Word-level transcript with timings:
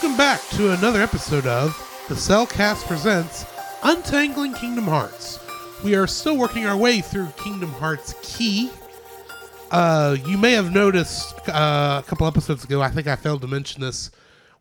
Welcome 0.00 0.16
back 0.16 0.40
to 0.52 0.72
another 0.72 1.02
episode 1.02 1.46
of 1.46 1.76
the 2.08 2.14
CelCast 2.14 2.86
Presents 2.86 3.44
Untangling 3.82 4.54
Kingdom 4.54 4.84
Hearts. 4.84 5.38
We 5.84 5.94
are 5.94 6.06
still 6.06 6.38
working 6.38 6.64
our 6.64 6.74
way 6.74 7.02
through 7.02 7.26
Kingdom 7.36 7.70
Hearts 7.72 8.14
Key. 8.22 8.70
Uh, 9.70 10.16
you 10.24 10.38
may 10.38 10.52
have 10.52 10.72
noticed 10.72 11.46
uh, 11.50 12.00
a 12.02 12.08
couple 12.08 12.26
episodes 12.26 12.64
ago, 12.64 12.80
I 12.80 12.88
think 12.88 13.08
I 13.08 13.14
failed 13.14 13.42
to 13.42 13.46
mention 13.46 13.82
this, 13.82 14.10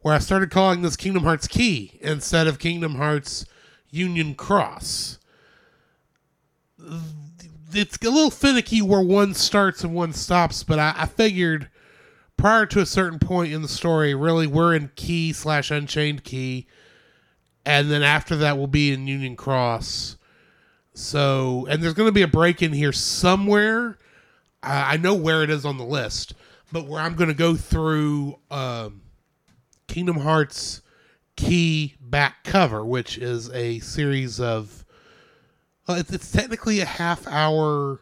where 0.01 0.13
I 0.13 0.19
started 0.19 0.51
calling 0.51 0.81
this 0.81 0.97
Kingdom 0.97 1.23
Hearts 1.23 1.47
Key 1.47 1.97
instead 2.01 2.45
of 2.45 2.59
Kingdom 2.59 2.95
Hearts 2.95 3.45
Union 3.91 4.35
Cross. 4.35 5.19
It's 7.71 7.97
a 8.05 8.09
little 8.09 8.29
finicky 8.29 8.81
where 8.81 8.99
one 8.99 9.33
starts 9.33 9.85
and 9.85 9.95
one 9.95 10.11
stops, 10.11 10.63
but 10.63 10.79
I, 10.79 10.95
I 10.97 11.05
figured 11.05 11.69
prior 12.39 12.65
to 12.65 12.79
a 12.79 12.85
certain 12.85 13.19
point 13.19 13.51
in 13.51 13.61
the 13.61 13.67
story, 13.67 14.15
really 14.15 14.47
we're 14.47 14.73
in 14.73 14.89
Key 14.95 15.33
slash 15.33 15.71
Unchained 15.71 16.23
Key, 16.23 16.67
and 17.65 17.91
then 17.91 18.01
after 18.01 18.37
that 18.37 18.57
we'll 18.57 18.67
be 18.67 18.93
in 18.93 19.07
Union 19.07 19.35
Cross. 19.35 20.15
So, 20.93 21.67
and 21.69 21.83
there's 21.83 21.93
going 21.93 22.07
to 22.07 22.13
be 22.13 22.21
a 22.21 22.27
break 22.27 22.61
in 22.61 22.71
here 22.71 22.93
somewhere. 22.93 23.97
I 24.63 24.95
know 24.97 25.13
where 25.13 25.43
it 25.43 25.49
is 25.49 25.65
on 25.65 25.77
the 25.77 25.85
list, 25.85 26.33
but 26.71 26.87
where 26.87 27.01
I'm 27.01 27.15
going 27.15 27.27
to 27.27 27.33
go 27.33 27.55
through 27.55 28.39
um, 28.49 29.01
Kingdom 29.87 30.17
Hearts 30.17 30.81
Key 31.35 31.95
back 31.99 32.43
cover, 32.45 32.85
which 32.85 33.17
is 33.17 33.49
a 33.51 33.79
series 33.79 34.39
of. 34.39 34.85
Well, 35.87 35.97
it's, 35.97 36.11
it's 36.11 36.31
technically 36.31 36.79
a 36.79 36.85
half 36.85 37.27
hour 37.27 38.01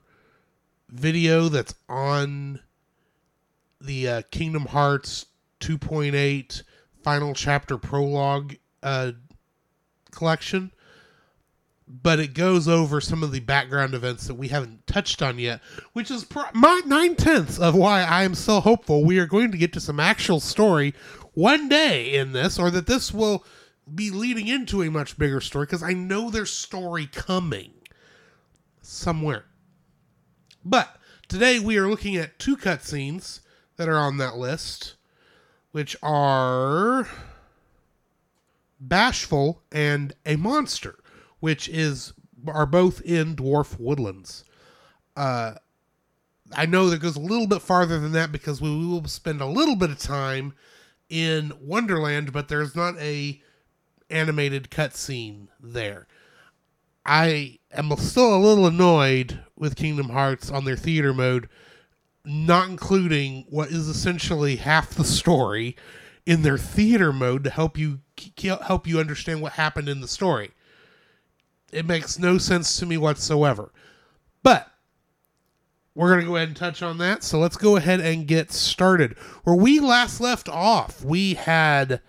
video 0.90 1.50
that's 1.50 1.74
on 1.90 2.60
the 3.88 4.08
uh, 4.08 4.22
Kingdom 4.30 4.66
Hearts 4.68 5.26
2.8 5.62 6.62
final 7.04 7.34
chapter 7.34 7.78
prologue 7.78 8.56
uh, 8.84 9.14
collection, 10.12 10.72
but 11.88 12.20
it 12.20 12.34
goes 12.34 12.68
over 12.68 13.00
some 13.00 13.24
of 13.24 13.32
the 13.32 13.40
background 13.40 13.94
events 13.94 14.28
that 14.28 14.36
we 14.36 14.50
haven't 14.50 14.86
touched 14.86 15.22
on 15.22 15.40
yet, 15.40 15.62
which 15.94 16.12
is 16.12 16.26
pr- 16.26 16.42
my 16.54 16.82
nine 16.86 17.16
tenths 17.16 17.58
of 17.58 17.76
why 17.76 18.02
I 18.04 18.24
am 18.24 18.36
so 18.36 18.60
hopeful 18.60 19.04
we 19.04 19.20
are 19.20 19.26
going 19.26 19.52
to 19.52 19.58
get 19.58 19.74
to 19.74 19.80
some 19.80 20.00
actual 20.00 20.40
story 20.40 20.94
one 21.34 21.70
day 21.70 22.14
in 22.14 22.34
this, 22.34 22.60
or 22.60 22.70
that 22.72 22.88
this 22.88 23.14
will 23.14 23.46
be 23.94 24.12
leading 24.12 24.48
into 24.48 24.84
a 24.84 24.92
much 24.92 25.18
bigger 25.18 25.40
story 25.40 25.66
because 25.66 25.82
I 25.84 25.94
know 25.94 26.30
there's 26.30 26.52
story 26.52 27.08
coming 27.08 27.72
somewhere. 28.82 29.46
But 30.66 30.98
today 31.30 31.60
we 31.60 31.78
are 31.78 31.88
looking 31.88 32.18
at 32.18 32.38
two 32.38 32.58
cutscenes 32.58 33.40
that 33.78 33.88
are 33.88 33.98
on 33.98 34.18
that 34.18 34.38
list, 34.38 34.96
which 35.72 35.96
are 36.04 37.08
Bashful 38.80 39.62
and 39.72 40.14
A 40.26 40.36
Monster, 40.36 40.96
which 41.40 41.70
is 41.70 42.14
are 42.48 42.66
both 42.66 43.02
in 43.02 43.36
Dwarf 43.36 43.80
Woodlands. 43.80 44.44
Uh, 45.16 45.56
I 46.54 46.66
know 46.66 46.90
that 46.90 47.02
goes 47.02 47.16
a 47.16 47.22
little 47.22 47.48
bit 47.48 47.62
farther 47.62 48.00
than 48.00 48.12
that 48.14 48.32
because 48.32 48.62
we 48.62 48.70
will 48.70 49.06
spend 49.06 49.42
a 49.42 49.46
little 49.46 49.76
bit 49.76 49.90
of 49.90 50.00
time 50.00 50.54
in 51.10 51.52
Wonderland, 51.62 52.32
but 52.32 52.48
there's 52.48 52.76
not 52.76 52.98
a 53.00 53.42
animated 54.10 54.70
cutscene 54.70 55.48
there. 55.60 56.08
I 57.06 57.60
am 57.72 57.96
still 57.98 58.36
a 58.36 58.40
little 58.40 58.68
annoyed 58.68 59.40
with 59.56 59.76
Kingdom 59.76 60.10
Hearts 60.10 60.50
on 60.50 60.66
their 60.66 60.76
theater 60.76 61.14
mode, 61.14 61.50
not 62.28 62.70
including 62.70 63.46
what 63.50 63.70
is 63.70 63.88
essentially 63.88 64.58
half 64.58 64.92
the 64.92 65.06
story 65.06 65.76
in 66.26 66.42
their 66.42 66.58
theater 66.58 67.14
mode 67.14 67.44
to 67.46 67.50
help 67.50 67.78
you 67.78 68.02
help 68.64 68.86
you 68.86 69.00
understand 69.00 69.42
what 69.42 69.54
happened 69.54 69.88
in 69.88 70.02
the 70.02 70.08
story. 70.08 70.52
It 71.72 71.86
makes 71.86 72.20
no 72.20 72.38
sense 72.38 72.78
to 72.80 72.86
me 72.86 72.98
whatsoever. 72.98 73.72
But 74.44 74.72
we're 75.96 76.10
going 76.10 76.22
to 76.22 76.28
go 76.28 76.36
ahead 76.36 76.50
and 76.50 76.58
touch 76.58 76.84
on 76.84 76.98
that. 77.00 77.24
So 77.24 77.40
let's 77.40 77.58
go 77.58 77.76
ahead 77.76 78.00
and 78.00 78.28
get 78.28 78.52
started. 78.52 79.18
Where 79.44 79.56
we 79.56 79.80
last 79.80 80.22
left 80.22 80.48
off, 80.48 81.04
we 81.04 81.34
had 81.34 82.02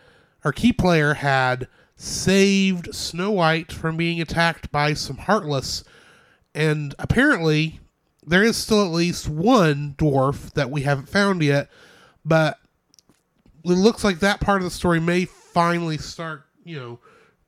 our 0.44 0.52
key 0.52 0.72
player 0.72 1.14
had 1.14 1.68
saved 1.96 2.94
Snow 2.94 3.30
White 3.30 3.72
from 3.72 3.96
being 3.96 4.20
attacked 4.20 4.70
by 4.70 4.94
some 4.94 5.16
Heartless. 5.16 5.84
And 6.54 6.94
apparently, 6.98 7.80
there 8.28 8.42
is 8.42 8.56
still 8.56 8.84
at 8.84 8.92
least 8.92 9.28
one 9.28 9.94
dwarf 9.98 10.52
that 10.52 10.70
we 10.70 10.82
haven't 10.82 11.08
found 11.08 11.42
yet. 11.42 11.70
But 12.24 12.58
it 13.64 13.70
looks 13.70 14.04
like 14.04 14.20
that 14.20 14.40
part 14.40 14.58
of 14.58 14.64
the 14.64 14.70
story 14.70 15.00
may 15.00 15.24
finally 15.24 15.98
start, 15.98 16.44
you 16.64 16.78
know, 16.78 16.98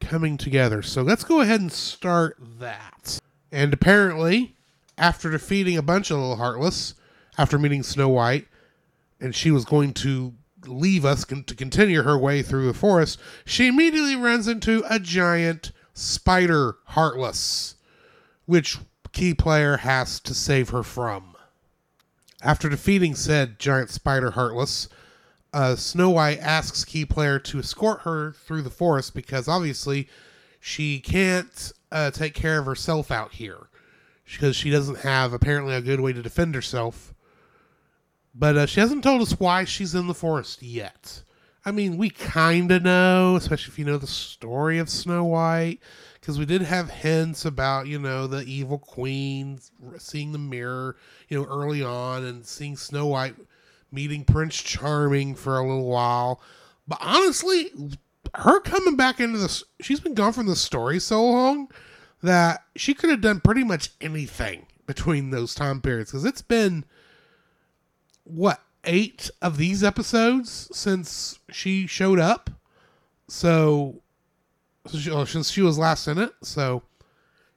coming 0.00 0.36
together. 0.36 0.82
So 0.82 1.02
let's 1.02 1.24
go 1.24 1.40
ahead 1.40 1.60
and 1.60 1.72
start 1.72 2.38
that. 2.58 3.20
And 3.52 3.72
apparently, 3.72 4.54
after 4.96 5.30
defeating 5.30 5.76
a 5.76 5.82
bunch 5.82 6.10
of 6.10 6.18
little 6.18 6.36
heartless, 6.36 6.94
after 7.36 7.58
meeting 7.58 7.82
Snow 7.82 8.08
White, 8.08 8.46
and 9.20 9.34
she 9.34 9.50
was 9.50 9.64
going 9.64 9.92
to 9.94 10.34
leave 10.66 11.04
us 11.04 11.24
con- 11.24 11.44
to 11.44 11.54
continue 11.54 12.02
her 12.02 12.18
way 12.18 12.42
through 12.42 12.66
the 12.66 12.74
forest, 12.74 13.18
she 13.44 13.66
immediately 13.66 14.16
runs 14.16 14.48
into 14.48 14.82
a 14.88 14.98
giant 14.98 15.72
spider 15.94 16.76
heartless, 16.86 17.76
which 18.46 18.78
key 19.12 19.34
player 19.34 19.78
has 19.78 20.20
to 20.20 20.34
save 20.34 20.70
her 20.70 20.82
from. 20.82 21.34
After 22.42 22.68
defeating 22.68 23.14
said 23.14 23.58
giant 23.58 23.90
spider 23.90 24.32
heartless, 24.32 24.88
uh, 25.52 25.76
Snow 25.76 26.10
White 26.10 26.38
asks 26.38 26.84
key 26.84 27.04
player 27.04 27.38
to 27.40 27.58
escort 27.58 28.02
her 28.02 28.32
through 28.32 28.62
the 28.62 28.70
forest 28.70 29.14
because 29.14 29.48
obviously 29.48 30.08
she 30.60 31.00
can't 31.00 31.72
uh, 31.90 32.10
take 32.10 32.34
care 32.34 32.58
of 32.58 32.66
herself 32.66 33.10
out 33.10 33.32
here 33.32 33.68
because 34.24 34.54
she 34.54 34.70
doesn't 34.70 35.00
have 35.00 35.32
apparently 35.32 35.74
a 35.74 35.80
good 35.80 36.00
way 36.00 36.12
to 36.12 36.22
defend 36.22 36.54
herself. 36.54 37.12
But 38.34 38.56
uh, 38.56 38.66
she 38.66 38.80
hasn't 38.80 39.02
told 39.02 39.22
us 39.22 39.40
why 39.40 39.64
she's 39.64 39.94
in 39.94 40.06
the 40.06 40.14
forest 40.14 40.62
yet. 40.62 41.24
I 41.64 41.72
mean, 41.72 41.98
we 41.98 42.10
kind 42.10 42.70
of 42.70 42.82
know, 42.82 43.36
especially 43.36 43.72
if 43.72 43.78
you 43.78 43.84
know 43.84 43.98
the 43.98 44.06
story 44.06 44.78
of 44.78 44.88
Snow 44.88 45.24
White, 45.24 45.80
because 46.20 46.38
we 46.38 46.44
did 46.44 46.62
have 46.62 46.90
hints 46.90 47.44
about, 47.44 47.86
you 47.86 47.98
know, 47.98 48.26
the 48.26 48.42
evil 48.42 48.78
queen 48.78 49.58
seeing 49.98 50.32
the 50.32 50.38
mirror, 50.38 50.96
you 51.28 51.38
know, 51.38 51.46
early 51.46 51.82
on 51.82 52.24
and 52.24 52.44
seeing 52.44 52.76
Snow 52.76 53.06
White 53.06 53.36
meeting 53.90 54.24
Prince 54.24 54.56
Charming 54.56 55.34
for 55.34 55.58
a 55.58 55.66
little 55.66 55.88
while. 55.88 56.40
But 56.86 56.98
honestly, 57.00 57.70
her 58.34 58.60
coming 58.60 58.96
back 58.96 59.20
into 59.20 59.38
this, 59.38 59.64
she's 59.80 60.00
been 60.00 60.14
gone 60.14 60.32
from 60.32 60.46
the 60.46 60.56
story 60.56 61.00
so 61.00 61.24
long 61.24 61.70
that 62.22 62.64
she 62.76 62.94
could 62.94 63.10
have 63.10 63.20
done 63.20 63.40
pretty 63.40 63.64
much 63.64 63.90
anything 64.00 64.66
between 64.86 65.30
those 65.30 65.54
time 65.54 65.80
periods 65.80 66.10
because 66.10 66.24
it's 66.24 66.42
been 66.42 66.84
what 68.24 68.60
eight 68.84 69.30
of 69.40 69.56
these 69.56 69.82
episodes 69.82 70.68
since 70.72 71.38
she 71.50 71.86
showed 71.86 72.18
up 72.18 72.50
so, 73.30 74.02
she, 74.88 75.10
oh, 75.10 75.24
since 75.24 75.50
she 75.50 75.62
was 75.62 75.78
last 75.78 76.06
in 76.08 76.18
it 76.18 76.32
so 76.42 76.82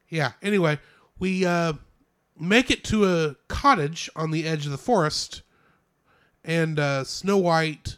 yeah 0.09 0.33
anyway 0.41 0.77
we 1.19 1.45
uh 1.45 1.73
make 2.39 2.71
it 2.71 2.83
to 2.83 3.05
a 3.05 3.35
cottage 3.47 4.09
on 4.15 4.31
the 4.31 4.45
edge 4.45 4.65
of 4.65 4.71
the 4.71 4.77
forest 4.77 5.41
and 6.43 6.79
uh 6.79 7.03
snow 7.03 7.37
white 7.37 7.97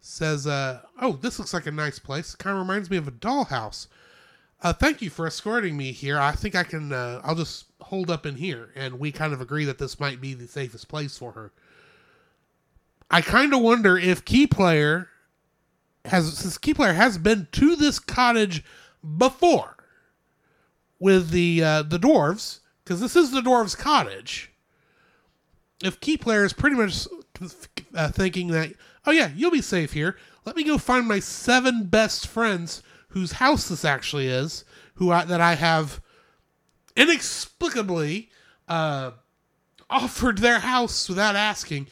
says 0.00 0.46
uh 0.46 0.80
oh 1.00 1.12
this 1.12 1.38
looks 1.38 1.52
like 1.54 1.66
a 1.66 1.70
nice 1.70 1.98
place 1.98 2.34
kind 2.34 2.54
of 2.54 2.60
reminds 2.60 2.90
me 2.90 2.96
of 2.96 3.06
a 3.06 3.12
dollhouse 3.12 3.86
uh, 4.62 4.72
thank 4.72 5.02
you 5.02 5.10
for 5.10 5.26
escorting 5.26 5.76
me 5.76 5.90
here. 5.90 6.18
I 6.20 6.32
think 6.32 6.54
I 6.54 6.62
can. 6.62 6.92
Uh, 6.92 7.20
I'll 7.24 7.34
just 7.34 7.66
hold 7.80 8.10
up 8.10 8.24
in 8.26 8.36
here, 8.36 8.70
and 8.76 9.00
we 9.00 9.10
kind 9.10 9.32
of 9.32 9.40
agree 9.40 9.64
that 9.64 9.78
this 9.78 9.98
might 9.98 10.20
be 10.20 10.34
the 10.34 10.46
safest 10.46 10.86
place 10.86 11.18
for 11.18 11.32
her. 11.32 11.52
I 13.10 13.22
kind 13.22 13.52
of 13.52 13.60
wonder 13.60 13.98
if 13.98 14.24
Key 14.24 14.46
Player 14.46 15.08
has, 16.04 16.38
since 16.38 16.58
Key 16.58 16.74
Player 16.74 16.94
has 16.94 17.18
been 17.18 17.48
to 17.52 17.76
this 17.76 17.98
cottage 17.98 18.64
before 19.18 19.76
with 20.98 21.30
the 21.30 21.62
uh, 21.62 21.82
the 21.82 21.98
dwarves, 21.98 22.60
because 22.84 23.00
this 23.00 23.16
is 23.16 23.30
the 23.30 23.40
dwarves' 23.40 23.76
cottage. 23.76 24.52
If 25.82 26.00
Key 26.00 26.16
Player 26.16 26.44
is 26.44 26.52
pretty 26.52 26.76
much 26.76 27.08
uh, 27.94 28.08
thinking 28.10 28.48
that, 28.48 28.72
oh 29.04 29.10
yeah, 29.10 29.30
you'll 29.34 29.50
be 29.50 29.62
safe 29.62 29.92
here. 29.92 30.16
Let 30.44 30.56
me 30.56 30.64
go 30.64 30.78
find 30.78 31.06
my 31.06 31.18
seven 31.20 31.84
best 31.84 32.26
friends 32.26 32.82
whose 33.08 33.32
house 33.32 33.68
this 33.68 33.84
actually 33.84 34.26
is, 34.28 34.64
who 34.94 35.10
I, 35.10 35.24
that 35.24 35.40
I 35.40 35.54
have 35.54 36.00
inexplicably 36.96 38.30
uh, 38.68 39.12
offered 39.90 40.38
their 40.38 40.60
house 40.60 41.08
without 41.08 41.36
asking. 41.36 41.88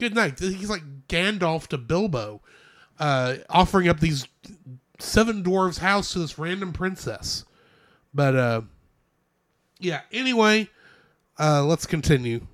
Good 0.00 0.14
night. 0.14 0.38
He's 0.38 0.70
like 0.70 1.06
Gandalf 1.08 1.68
to 1.68 1.78
Bilbo, 1.78 2.42
uh, 2.98 3.36
offering 3.50 3.88
up 3.88 4.00
these 4.00 4.26
seven 4.98 5.42
dwarves' 5.42 5.78
house 5.78 6.12
to 6.12 6.18
this 6.20 6.38
random 6.38 6.72
princess. 6.72 7.44
But 8.12 8.36
uh, 8.36 8.60
yeah. 9.80 10.02
Anyway, 10.12 10.68
uh, 11.38 11.64
let's 11.64 11.86
continue. 11.86 12.46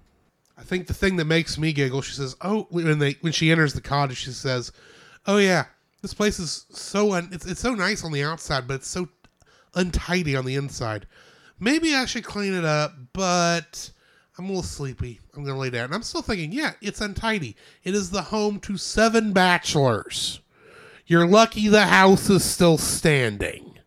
I 0.57 0.63
think 0.63 0.87
the 0.87 0.95
thing 0.95 1.17
that 1.17 1.25
makes 1.25 1.57
me 1.59 1.73
giggle, 1.73 2.03
she 2.03 2.13
says, 2.15 2.37
"Oh," 2.41 2.67
when 2.71 2.99
they 2.99 3.13
when 3.21 3.33
she 3.33 3.51
enters 3.51 3.73
the 3.75 3.81
cottage, 3.81 4.19
she 4.19 4.31
says, 4.33 4.73
"Oh 5.27 5.39
yeah, 5.39 5.67
This 6.03 6.15
place 6.15 6.39
is 6.39 6.67
so 6.71 7.13
un- 7.13 7.29
it's 7.33 7.47
it's 7.47 7.61
so 7.61 7.75
nice 7.75 8.05
on 8.05 8.13
the 8.13 8.23
outside, 8.23 8.67
but 8.67 8.75
it's 8.75 8.89
so 8.89 9.09
untidy 9.75 10.35
on 10.37 10.45
the 10.45 10.55
inside. 10.57 11.07
Maybe 11.59 11.95
I 11.95 12.07
should 12.07 12.25
clean 12.25 12.55
it 12.55 12.65
up, 12.65 12.95
but 13.13 13.91
I'm 14.41 14.47
a 14.47 14.49
little 14.49 14.63
sleepy. 14.63 15.21
I'm 15.37 15.45
gonna 15.45 15.59
lay 15.59 15.69
down. 15.69 15.85
And 15.85 15.95
I'm 15.95 16.03
still 16.03 16.23
thinking, 16.23 16.51
yeah, 16.51 16.73
it's 16.81 17.03
untidy. 17.03 17.57
It 17.85 17.95
is 17.95 18.09
the 18.09 18.23
home 18.23 18.59
to 18.61 18.79
seven 18.79 19.35
bachelors. 19.35 20.41
You're 21.05 21.27
lucky 21.27 21.69
the 21.69 21.85
house 21.85 22.31
is 22.31 22.43
still 22.43 22.79
standing. 22.79 23.79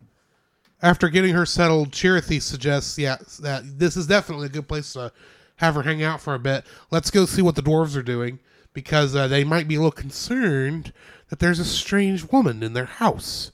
After 0.80 1.10
getting 1.10 1.34
her 1.34 1.48
settled, 1.48 1.90
Chirithy 1.90 2.40
suggests, 2.40 3.00
yeah, 3.00 3.18
that 3.40 3.80
this 3.80 3.98
is 3.98 4.06
definitely 4.06 4.46
a 4.46 4.50
good 4.50 4.68
place 4.68 4.94
to 4.94 5.12
have 5.56 5.74
her 5.74 5.82
hang 5.82 6.04
out 6.04 6.22
for 6.22 6.36
a 6.36 6.40
bit. 6.40 6.66
Let's 6.92 7.10
go 7.10 7.26
see 7.26 7.42
what 7.42 7.56
the 7.56 7.64
dwarves 7.64 7.98
are 7.98 8.04
doing 8.04 8.38
because 8.74 9.16
uh, 9.16 9.28
they 9.28 9.44
might 9.44 9.68
be 9.68 9.74
a 9.74 9.80
little 9.80 9.92
concerned 9.92 10.94
that 11.30 11.40
there's 11.40 11.58
a 11.58 11.66
strange 11.66 12.32
woman 12.32 12.62
in 12.62 12.74
their 12.74 12.86
house. 12.86 13.52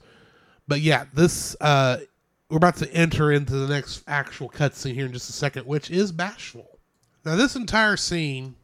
But 0.68 0.82
yeah, 0.82 1.06
this 1.14 1.56
uh, 1.62 2.00
we're 2.50 2.58
about 2.58 2.76
to 2.76 2.92
enter 2.92 3.32
into 3.32 3.54
the 3.54 3.72
next 3.72 4.02
actual 4.06 4.50
cutscene 4.50 4.92
here 4.92 5.06
in 5.06 5.14
just 5.14 5.30
a 5.30 5.32
second, 5.32 5.64
which 5.64 5.90
is 5.90 6.12
Bashful. 6.12 6.69
Now, 7.24 7.36
this 7.36 7.56
entire 7.56 7.96
scene 7.96 8.56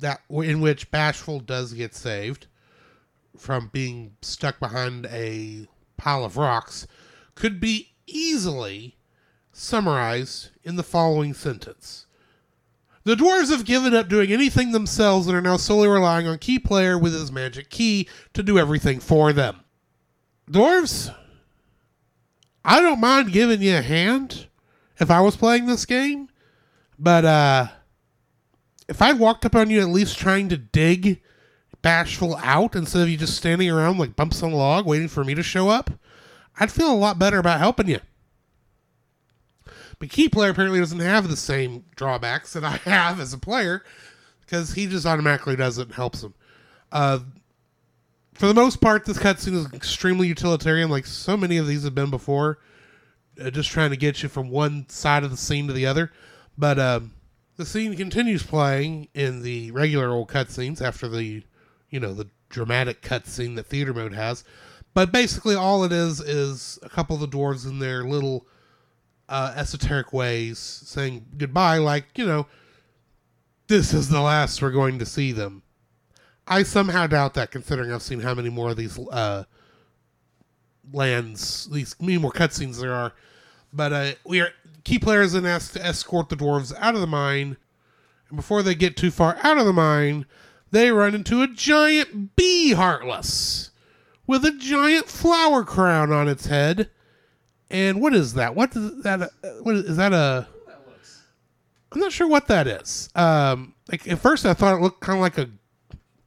that 0.00 0.20
in 0.30 0.60
which 0.60 0.90
Bashful 0.90 1.40
does 1.40 1.72
get 1.72 1.94
saved 1.94 2.46
from 3.36 3.68
being 3.72 4.16
stuck 4.22 4.58
behind 4.58 5.06
a 5.06 5.66
pile 5.96 6.24
of 6.24 6.36
rocks 6.36 6.86
could 7.34 7.60
be 7.60 7.92
easily 8.06 8.96
summarized 9.52 10.50
in 10.62 10.76
the 10.76 10.82
following 10.82 11.34
sentence. 11.34 12.06
The 13.04 13.14
dwarves 13.14 13.50
have 13.50 13.66
given 13.66 13.94
up 13.94 14.08
doing 14.08 14.32
anything 14.32 14.72
themselves 14.72 15.26
and 15.26 15.36
are 15.36 15.42
now 15.42 15.58
solely 15.58 15.88
relying 15.88 16.26
on 16.26 16.38
Key 16.38 16.58
Player 16.58 16.98
with 16.98 17.12
his 17.12 17.30
magic 17.30 17.68
key 17.68 18.08
to 18.32 18.42
do 18.42 18.58
everything 18.58 18.98
for 18.98 19.32
them. 19.32 19.60
Dwarves, 20.50 21.14
I 22.64 22.80
don't 22.80 23.00
mind 23.00 23.32
giving 23.32 23.60
you 23.60 23.76
a 23.76 23.82
hand 23.82 24.48
if 24.98 25.10
I 25.10 25.20
was 25.20 25.36
playing 25.36 25.66
this 25.66 25.84
game, 25.84 26.30
but 26.98 27.24
uh 27.24 27.68
if 28.88 29.00
I 29.00 29.12
walked 29.12 29.44
up 29.44 29.54
on 29.54 29.70
you 29.70 29.80
at 29.80 29.88
least 29.88 30.18
trying 30.18 30.48
to 30.50 30.56
dig 30.56 31.20
bashful 31.82 32.36
out 32.36 32.74
instead 32.74 33.02
of 33.02 33.08
you 33.10 33.16
just 33.16 33.36
standing 33.36 33.70
around 33.70 33.98
like 33.98 34.16
bumps 34.16 34.42
on 34.42 34.52
a 34.52 34.56
log 34.56 34.86
waiting 34.86 35.08
for 35.08 35.24
me 35.24 35.34
to 35.34 35.42
show 35.42 35.68
up, 35.68 35.90
I'd 36.58 36.72
feel 36.72 36.92
a 36.92 36.94
lot 36.94 37.18
better 37.18 37.38
about 37.38 37.58
helping 37.58 37.88
you. 37.88 38.00
But 39.98 40.10
key 40.10 40.28
player 40.28 40.50
apparently 40.50 40.80
doesn't 40.80 40.98
have 41.00 41.28
the 41.28 41.36
same 41.36 41.84
drawbacks 41.96 42.52
that 42.52 42.64
I 42.64 42.76
have 42.84 43.20
as 43.20 43.32
a 43.32 43.38
player 43.38 43.82
because 44.40 44.74
he 44.74 44.86
just 44.86 45.06
automatically 45.06 45.56
does 45.56 45.78
it 45.78 45.86
and 45.86 45.94
helps 45.94 46.22
him. 46.22 46.34
Uh, 46.92 47.20
for 48.34 48.46
the 48.46 48.54
most 48.54 48.80
part, 48.80 49.04
this 49.04 49.18
cutscene 49.18 49.54
is 49.54 49.72
extremely 49.72 50.26
utilitarian, 50.26 50.90
like 50.90 51.06
so 51.06 51.36
many 51.36 51.56
of 51.56 51.66
these 51.66 51.84
have 51.84 51.94
been 51.94 52.10
before, 52.10 52.58
uh, 53.40 53.50
just 53.50 53.70
trying 53.70 53.90
to 53.90 53.96
get 53.96 54.22
you 54.22 54.28
from 54.28 54.50
one 54.50 54.88
side 54.88 55.22
of 55.22 55.30
the 55.30 55.36
scene 55.36 55.68
to 55.68 55.72
the 55.72 55.86
other. 55.86 56.10
But 56.58 56.78
um, 56.78 57.12
the 57.56 57.64
scene 57.64 57.96
continues 57.96 58.42
playing 58.42 59.08
in 59.14 59.42
the 59.42 59.70
regular 59.70 60.08
old 60.08 60.28
cutscenes 60.28 60.82
after 60.82 61.08
the, 61.08 61.42
you 61.90 62.00
know, 62.00 62.12
the 62.12 62.28
dramatic 62.48 63.02
cutscene 63.02 63.56
that 63.56 63.66
theater 63.66 63.94
mode 63.94 64.14
has. 64.14 64.44
But 64.92 65.12
basically, 65.12 65.54
all 65.54 65.84
it 65.84 65.92
is 65.92 66.20
is 66.20 66.78
a 66.82 66.88
couple 66.88 67.16
of 67.16 67.20
the 67.20 67.36
dwarves 67.36 67.66
in 67.66 67.78
their 67.78 68.04
little 68.04 68.46
uh, 69.28 69.52
esoteric 69.56 70.12
ways 70.12 70.58
saying 70.58 71.26
goodbye, 71.36 71.78
like, 71.78 72.06
you 72.16 72.26
know, 72.26 72.46
this 73.66 73.94
is 73.94 74.08
the 74.08 74.20
last 74.20 74.60
we're 74.60 74.70
going 74.70 74.98
to 74.98 75.06
see 75.06 75.32
them. 75.32 75.62
I 76.46 76.62
somehow 76.62 77.06
doubt 77.06 77.34
that, 77.34 77.50
considering 77.50 77.90
I've 77.90 78.02
seen 78.02 78.20
how 78.20 78.34
many 78.34 78.50
more 78.50 78.70
of 78.70 78.76
these 78.76 78.98
uh, 79.10 79.44
lands, 80.92 81.68
these 81.72 81.96
many 82.00 82.18
more 82.18 82.32
cutscenes 82.32 82.80
there 82.80 82.92
are. 82.92 83.14
But 83.74 83.92
uh, 83.92 84.12
we 84.24 84.40
are 84.40 84.50
key 84.84 84.98
players 84.98 85.32
then 85.32 85.44
asked 85.46 85.72
to 85.74 85.84
escort 85.84 86.28
the 86.28 86.36
dwarves 86.36 86.72
out 86.78 86.94
of 86.94 87.00
the 87.00 87.06
mine, 87.06 87.56
and 88.28 88.36
before 88.36 88.62
they 88.62 88.74
get 88.74 88.96
too 88.96 89.10
far 89.10 89.36
out 89.42 89.58
of 89.58 89.66
the 89.66 89.72
mine, 89.72 90.26
they 90.70 90.90
run 90.90 91.14
into 91.14 91.42
a 91.42 91.48
giant 91.48 92.36
bee 92.36 92.72
heartless 92.72 93.70
with 94.26 94.44
a 94.44 94.52
giant 94.52 95.06
flower 95.08 95.64
crown 95.64 96.12
on 96.12 96.28
its 96.28 96.46
head. 96.46 96.90
And 97.70 98.00
what 98.00 98.14
is 98.14 98.34
that? 98.34 98.54
What 98.54 98.74
is 98.76 99.02
that? 99.02 99.22
uh, 99.22 99.28
What 99.62 99.74
is, 99.76 99.84
is 99.84 99.96
that 99.96 100.12
a? 100.12 100.46
I'm 101.92 102.00
not 102.00 102.12
sure 102.12 102.26
what 102.26 102.48
that 102.48 102.66
is. 102.66 103.08
Um, 103.14 103.74
like 103.90 104.08
at 104.08 104.18
first 104.18 104.44
I 104.46 104.54
thought 104.54 104.76
it 104.76 104.82
looked 104.82 105.00
kind 105.00 105.16
of 105.18 105.22
like 105.22 105.38
a 105.38 105.48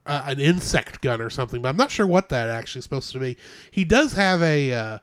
uh, 0.06 0.24
an 0.28 0.40
insect 0.40 1.02
gun 1.02 1.20
or 1.22 1.30
something, 1.30 1.62
but 1.62 1.68
I'm 1.70 1.76
not 1.78 1.92
sure 1.92 2.08
what 2.08 2.30
that 2.30 2.50
actually 2.50 2.80
is 2.80 2.86
supposed 2.86 3.12
to 3.12 3.20
be. 3.20 3.38
He 3.72 3.84
does 3.84 4.14
have 4.14 4.42
a 4.42 4.74
uh, 4.74 5.00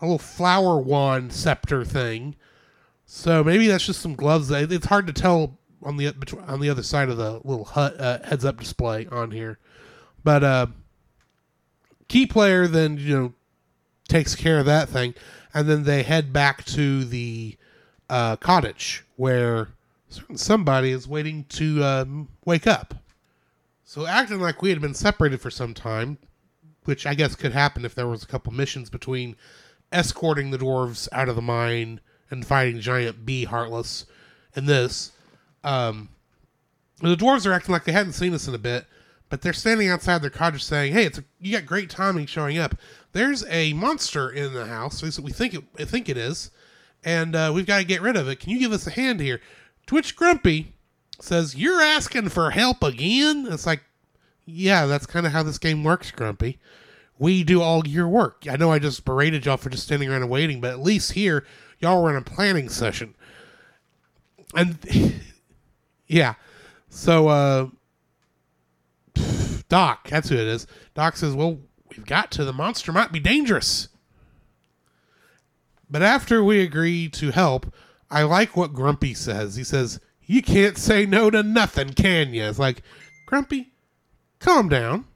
a 0.00 0.04
little 0.04 0.18
flower 0.18 0.78
wand 0.78 1.32
scepter 1.32 1.84
thing, 1.84 2.36
so 3.06 3.42
maybe 3.42 3.66
that's 3.68 3.86
just 3.86 4.00
some 4.00 4.14
gloves. 4.14 4.50
It's 4.50 4.86
hard 4.86 5.06
to 5.06 5.12
tell 5.12 5.58
on 5.82 5.96
the 5.96 6.12
on 6.46 6.60
the 6.60 6.68
other 6.68 6.82
side 6.82 7.08
of 7.08 7.16
the 7.16 7.40
little 7.44 7.64
HUD, 7.64 8.00
uh, 8.00 8.18
heads 8.24 8.44
up 8.44 8.58
display 8.58 9.06
on 9.06 9.30
here, 9.30 9.58
but 10.24 10.42
uh, 10.42 10.66
key 12.08 12.26
player 12.26 12.66
then 12.66 12.98
you 12.98 13.16
know 13.16 13.32
takes 14.08 14.34
care 14.34 14.58
of 14.58 14.66
that 14.66 14.88
thing, 14.88 15.14
and 15.54 15.68
then 15.68 15.84
they 15.84 16.02
head 16.02 16.32
back 16.32 16.64
to 16.64 17.04
the 17.04 17.56
uh, 18.08 18.36
cottage 18.36 19.04
where 19.16 19.68
somebody 20.34 20.90
is 20.90 21.08
waiting 21.08 21.44
to 21.48 21.82
um, 21.84 22.28
wake 22.44 22.66
up. 22.66 22.94
So 23.84 24.06
acting 24.06 24.40
like 24.40 24.62
we 24.62 24.70
had 24.70 24.80
been 24.80 24.94
separated 24.94 25.40
for 25.40 25.50
some 25.50 25.74
time, 25.74 26.18
which 26.84 27.06
I 27.06 27.14
guess 27.14 27.34
could 27.34 27.52
happen 27.52 27.84
if 27.84 27.94
there 27.94 28.06
was 28.06 28.22
a 28.22 28.26
couple 28.26 28.52
missions 28.52 28.90
between 28.90 29.36
escorting 29.92 30.50
the 30.50 30.58
dwarves 30.58 31.08
out 31.12 31.28
of 31.28 31.36
the 31.36 31.42
mine 31.42 32.00
and 32.30 32.46
fighting 32.46 32.80
giant 32.80 33.24
bee 33.24 33.44
heartless 33.44 34.06
and 34.54 34.68
this. 34.68 35.12
Um, 35.64 36.08
the 37.00 37.16
dwarves 37.16 37.46
are 37.46 37.52
acting 37.52 37.72
like 37.72 37.84
they 37.84 37.92
hadn't 37.92 38.12
seen 38.12 38.34
us 38.34 38.48
in 38.48 38.54
a 38.54 38.58
bit, 38.58 38.86
but 39.28 39.42
they're 39.42 39.52
standing 39.52 39.88
outside 39.88 40.22
their 40.22 40.30
cottage 40.30 40.64
saying, 40.64 40.92
"Hey, 40.92 41.04
it's 41.04 41.18
a, 41.18 41.24
you 41.40 41.52
got 41.52 41.66
great 41.66 41.90
timing 41.90 42.26
showing 42.26 42.58
up. 42.58 42.76
There's 43.12 43.44
a 43.48 43.72
monster 43.72 44.30
in 44.30 44.52
the 44.52 44.66
house. 44.66 45.02
We 45.02 45.32
think 45.32 45.54
it, 45.54 45.64
I 45.78 45.84
think 45.84 46.08
it 46.08 46.16
is, 46.16 46.50
and 47.04 47.34
uh, 47.34 47.52
we've 47.54 47.66
got 47.66 47.78
to 47.78 47.84
get 47.84 48.02
rid 48.02 48.16
of 48.16 48.28
it. 48.28 48.40
Can 48.40 48.50
you 48.50 48.58
give 48.58 48.72
us 48.72 48.86
a 48.86 48.90
hand 48.90 49.20
here?" 49.20 49.40
Twitch 49.86 50.16
Grumpy 50.16 50.74
says, 51.20 51.54
"You're 51.54 51.80
asking 51.80 52.30
for 52.30 52.50
help 52.50 52.82
again." 52.82 53.46
It's 53.50 53.66
like, 53.66 53.82
yeah, 54.46 54.86
that's 54.86 55.06
kind 55.06 55.26
of 55.26 55.32
how 55.32 55.42
this 55.42 55.58
game 55.58 55.84
works, 55.84 56.10
Grumpy. 56.10 56.58
We 57.18 57.44
do 57.44 57.62
all 57.62 57.86
your 57.86 58.08
work. 58.08 58.44
I 58.48 58.56
know 58.56 58.70
I 58.70 58.78
just 58.78 59.04
berated 59.04 59.46
y'all 59.46 59.56
for 59.56 59.70
just 59.70 59.84
standing 59.84 60.08
around 60.08 60.22
and 60.22 60.30
waiting, 60.30 60.60
but 60.60 60.70
at 60.70 60.80
least 60.80 61.12
here, 61.12 61.46
y'all 61.78 62.02
were 62.02 62.10
in 62.10 62.16
a 62.16 62.22
planning 62.22 62.68
session. 62.68 63.14
And 64.54 64.78
yeah, 66.06 66.34
so 66.88 67.28
uh, 67.28 67.68
Doc, 69.68 70.08
that's 70.08 70.28
who 70.28 70.36
it 70.36 70.46
is. 70.46 70.66
Doc 70.94 71.16
says, 71.16 71.34
"Well, 71.34 71.58
we've 71.90 72.06
got 72.06 72.30
to. 72.32 72.44
The 72.44 72.52
monster 72.52 72.92
might 72.92 73.12
be 73.12 73.20
dangerous." 73.20 73.88
But 75.88 76.02
after 76.02 76.42
we 76.42 76.60
agree 76.60 77.08
to 77.10 77.30
help, 77.30 77.72
I 78.10 78.24
like 78.24 78.56
what 78.56 78.74
Grumpy 78.74 79.14
says. 79.14 79.56
He 79.56 79.64
says, 79.64 80.00
"You 80.22 80.42
can't 80.42 80.76
say 80.76 81.06
no 81.06 81.30
to 81.30 81.42
nothing, 81.42 81.94
can 81.94 82.34
you?" 82.34 82.44
It's 82.44 82.58
like, 82.58 82.82
Grumpy, 83.26 83.72
calm 84.38 84.68
down. 84.68 85.06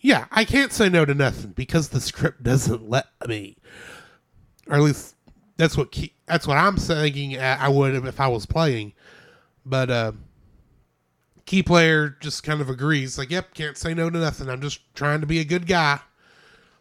Yeah, 0.00 0.26
I 0.30 0.44
can't 0.44 0.72
say 0.72 0.88
no 0.88 1.04
to 1.04 1.14
nothing 1.14 1.50
because 1.50 1.88
the 1.88 2.00
script 2.00 2.42
doesn't 2.42 2.88
let 2.88 3.06
me. 3.26 3.56
Or 4.66 4.76
at 4.76 4.82
least 4.82 5.14
that's 5.56 5.76
what 5.76 5.92
key, 5.92 6.14
that's 6.26 6.46
what 6.46 6.56
I'm 6.56 6.76
thinking 6.76 7.38
I 7.38 7.68
would 7.68 7.94
if 8.06 8.18
I 8.18 8.28
was 8.28 8.46
playing. 8.46 8.94
But 9.66 9.90
uh, 9.90 10.12
key 11.44 11.62
player 11.62 12.16
just 12.20 12.42
kind 12.42 12.62
of 12.62 12.70
agrees, 12.70 13.18
like, 13.18 13.30
"Yep, 13.30 13.54
can't 13.54 13.76
say 13.76 13.92
no 13.92 14.08
to 14.08 14.18
nothing. 14.18 14.48
I'm 14.48 14.62
just 14.62 14.80
trying 14.94 15.20
to 15.20 15.26
be 15.26 15.38
a 15.38 15.44
good 15.44 15.66
guy." 15.66 16.00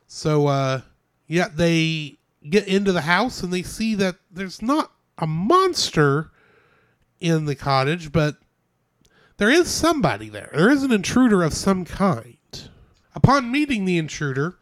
So, 0.07 0.47
uh, 0.47 0.81
yeah, 1.27 1.49
they 1.53 2.19
get 2.49 2.67
into 2.67 2.93
the 2.93 3.01
house 3.01 3.43
and 3.43 3.51
they 3.51 3.63
see 3.63 3.95
that 3.95 4.15
there's 4.31 4.61
not 4.61 4.91
a 5.17 5.27
monster 5.27 6.31
in 7.19 7.45
the 7.45 7.55
cottage, 7.55 8.13
but 8.13 8.37
there 9.37 9.49
is 9.49 9.69
somebody 9.69 10.29
there. 10.29 10.49
There 10.53 10.69
is 10.69 10.83
an 10.83 10.91
intruder 10.93 11.43
of 11.43 11.53
some 11.53 11.83
kind. 11.83 12.37
Upon 13.23 13.51
meeting 13.51 13.83
the 13.83 13.97
intruder 13.97 14.55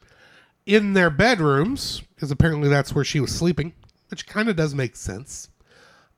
in 0.65 0.93
their 0.93 1.11
bedrooms, 1.11 2.01
because 2.15 2.31
apparently 2.31 2.67
that's 2.67 2.93
where 2.93 3.05
she 3.05 3.19
was 3.19 3.31
sleeping, 3.31 3.71
which 4.09 4.25
kind 4.25 4.49
of 4.49 4.55
does 4.55 4.73
make 4.73 4.95
sense. 4.95 5.49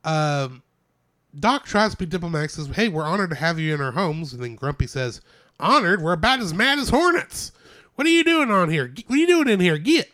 Um, 0.06 0.64
Doc 1.38 1.66
tries 1.66 1.92
to 1.92 1.98
be 1.98 2.06
diplomatic, 2.06 2.52
says, 2.52 2.68
Hey, 2.68 2.88
we're 2.88 3.04
honored 3.04 3.32
to 3.32 3.36
have 3.36 3.60
you 3.60 3.74
in 3.74 3.82
our 3.82 3.92
homes. 3.92 4.32
And 4.32 4.42
then 4.42 4.56
Grumpy 4.56 4.88
says, 4.88 5.20
Honored? 5.60 6.02
We're 6.02 6.14
about 6.14 6.40
as 6.40 6.54
mad 6.54 6.80
as 6.80 6.88
hornets. 6.88 7.52
What 7.96 8.08
are 8.08 8.12
you 8.12 8.24
doing 8.24 8.50
on 8.50 8.70
here? 8.70 8.90
What 9.08 9.16
are 9.16 9.20
you 9.20 9.28
doing 9.28 9.50
in 9.50 9.60
here? 9.60 9.78
Get. 9.78 10.14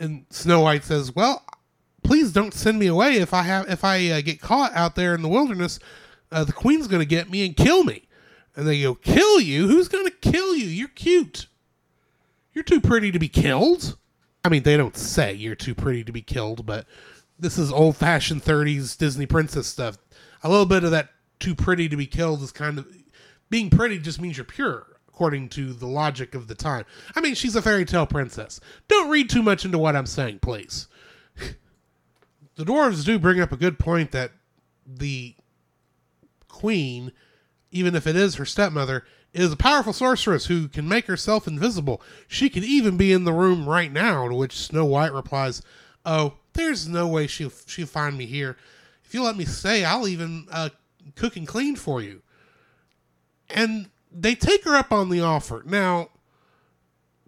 And 0.00 0.26
Snow 0.30 0.62
White 0.62 0.82
says, 0.82 1.14
Well, 1.14 1.44
please 2.02 2.32
don't 2.32 2.52
send 2.52 2.80
me 2.80 2.88
away 2.88 3.18
if 3.18 3.32
I 3.32 3.42
have 3.42 3.70
if 3.70 3.84
I 3.84 4.08
uh, 4.08 4.22
get 4.22 4.40
caught 4.40 4.74
out 4.74 4.96
there 4.96 5.14
in 5.14 5.22
the 5.22 5.28
wilderness. 5.28 5.78
Uh, 6.32 6.42
the 6.42 6.52
queen's 6.52 6.88
going 6.88 7.00
to 7.00 7.06
get 7.06 7.30
me 7.30 7.46
and 7.46 7.56
kill 7.56 7.84
me. 7.84 8.08
And 8.56 8.66
they 8.66 8.82
go, 8.82 8.96
Kill 8.96 9.38
you? 9.38 9.68
Who's 9.68 9.86
going 9.86 10.06
to 10.06 10.10
kill 10.10 10.56
you? 10.56 10.66
You're 10.66 10.88
cute. 10.88 11.46
You're 12.52 12.64
too 12.64 12.80
pretty 12.80 13.12
to 13.12 13.18
be 13.18 13.28
killed. 13.28 13.96
I 14.44 14.48
mean, 14.48 14.62
they 14.62 14.76
don't 14.76 14.96
say 14.96 15.34
you're 15.34 15.54
too 15.54 15.74
pretty 15.74 16.04
to 16.04 16.12
be 16.12 16.22
killed, 16.22 16.66
but 16.66 16.86
this 17.38 17.58
is 17.58 17.72
old 17.72 17.96
fashioned 17.96 18.42
30s 18.42 18.96
Disney 18.96 19.26
princess 19.26 19.66
stuff. 19.66 19.98
A 20.42 20.48
little 20.48 20.66
bit 20.66 20.84
of 20.84 20.90
that 20.90 21.10
too 21.38 21.54
pretty 21.54 21.88
to 21.88 21.96
be 21.96 22.06
killed 22.06 22.42
is 22.42 22.52
kind 22.52 22.78
of 22.78 22.86
being 23.48 23.70
pretty 23.70 23.98
just 23.98 24.20
means 24.20 24.36
you're 24.36 24.44
pure, 24.44 24.86
according 25.08 25.48
to 25.50 25.72
the 25.72 25.86
logic 25.86 26.34
of 26.34 26.48
the 26.48 26.54
time. 26.54 26.84
I 27.16 27.20
mean, 27.20 27.34
she's 27.34 27.56
a 27.56 27.62
fairy 27.62 27.84
tale 27.84 28.06
princess. 28.06 28.60
Don't 28.88 29.10
read 29.10 29.28
too 29.28 29.42
much 29.42 29.64
into 29.64 29.78
what 29.78 29.96
I'm 29.96 30.06
saying, 30.06 30.38
please. 30.40 30.86
the 32.56 32.64
dwarves 32.64 33.04
do 33.04 33.18
bring 33.18 33.40
up 33.40 33.52
a 33.52 33.56
good 33.56 33.78
point 33.78 34.12
that 34.12 34.32
the 34.86 35.34
queen, 36.48 37.12
even 37.70 37.94
if 37.94 38.06
it 38.06 38.16
is 38.16 38.36
her 38.36 38.44
stepmother, 38.44 39.04
is 39.32 39.52
a 39.52 39.56
powerful 39.56 39.92
sorceress 39.92 40.46
who 40.46 40.68
can 40.68 40.88
make 40.88 41.06
herself 41.06 41.46
invisible. 41.46 42.02
She 42.26 42.50
could 42.50 42.64
even 42.64 42.96
be 42.96 43.12
in 43.12 43.24
the 43.24 43.32
room 43.32 43.68
right 43.68 43.92
now, 43.92 44.28
to 44.28 44.34
which 44.34 44.56
Snow 44.56 44.84
White 44.84 45.12
replies, 45.12 45.62
Oh, 46.04 46.34
there's 46.54 46.88
no 46.88 47.06
way 47.06 47.26
she'll, 47.26 47.52
she'll 47.66 47.86
find 47.86 48.16
me 48.16 48.26
here. 48.26 48.56
If 49.04 49.14
you 49.14 49.22
let 49.22 49.36
me 49.36 49.44
stay, 49.44 49.84
I'll 49.84 50.08
even 50.08 50.46
uh, 50.50 50.70
cook 51.14 51.36
and 51.36 51.46
clean 51.46 51.76
for 51.76 52.00
you. 52.00 52.22
And 53.48 53.90
they 54.12 54.34
take 54.34 54.64
her 54.64 54.74
up 54.74 54.92
on 54.92 55.10
the 55.10 55.20
offer. 55.20 55.62
Now, 55.66 56.10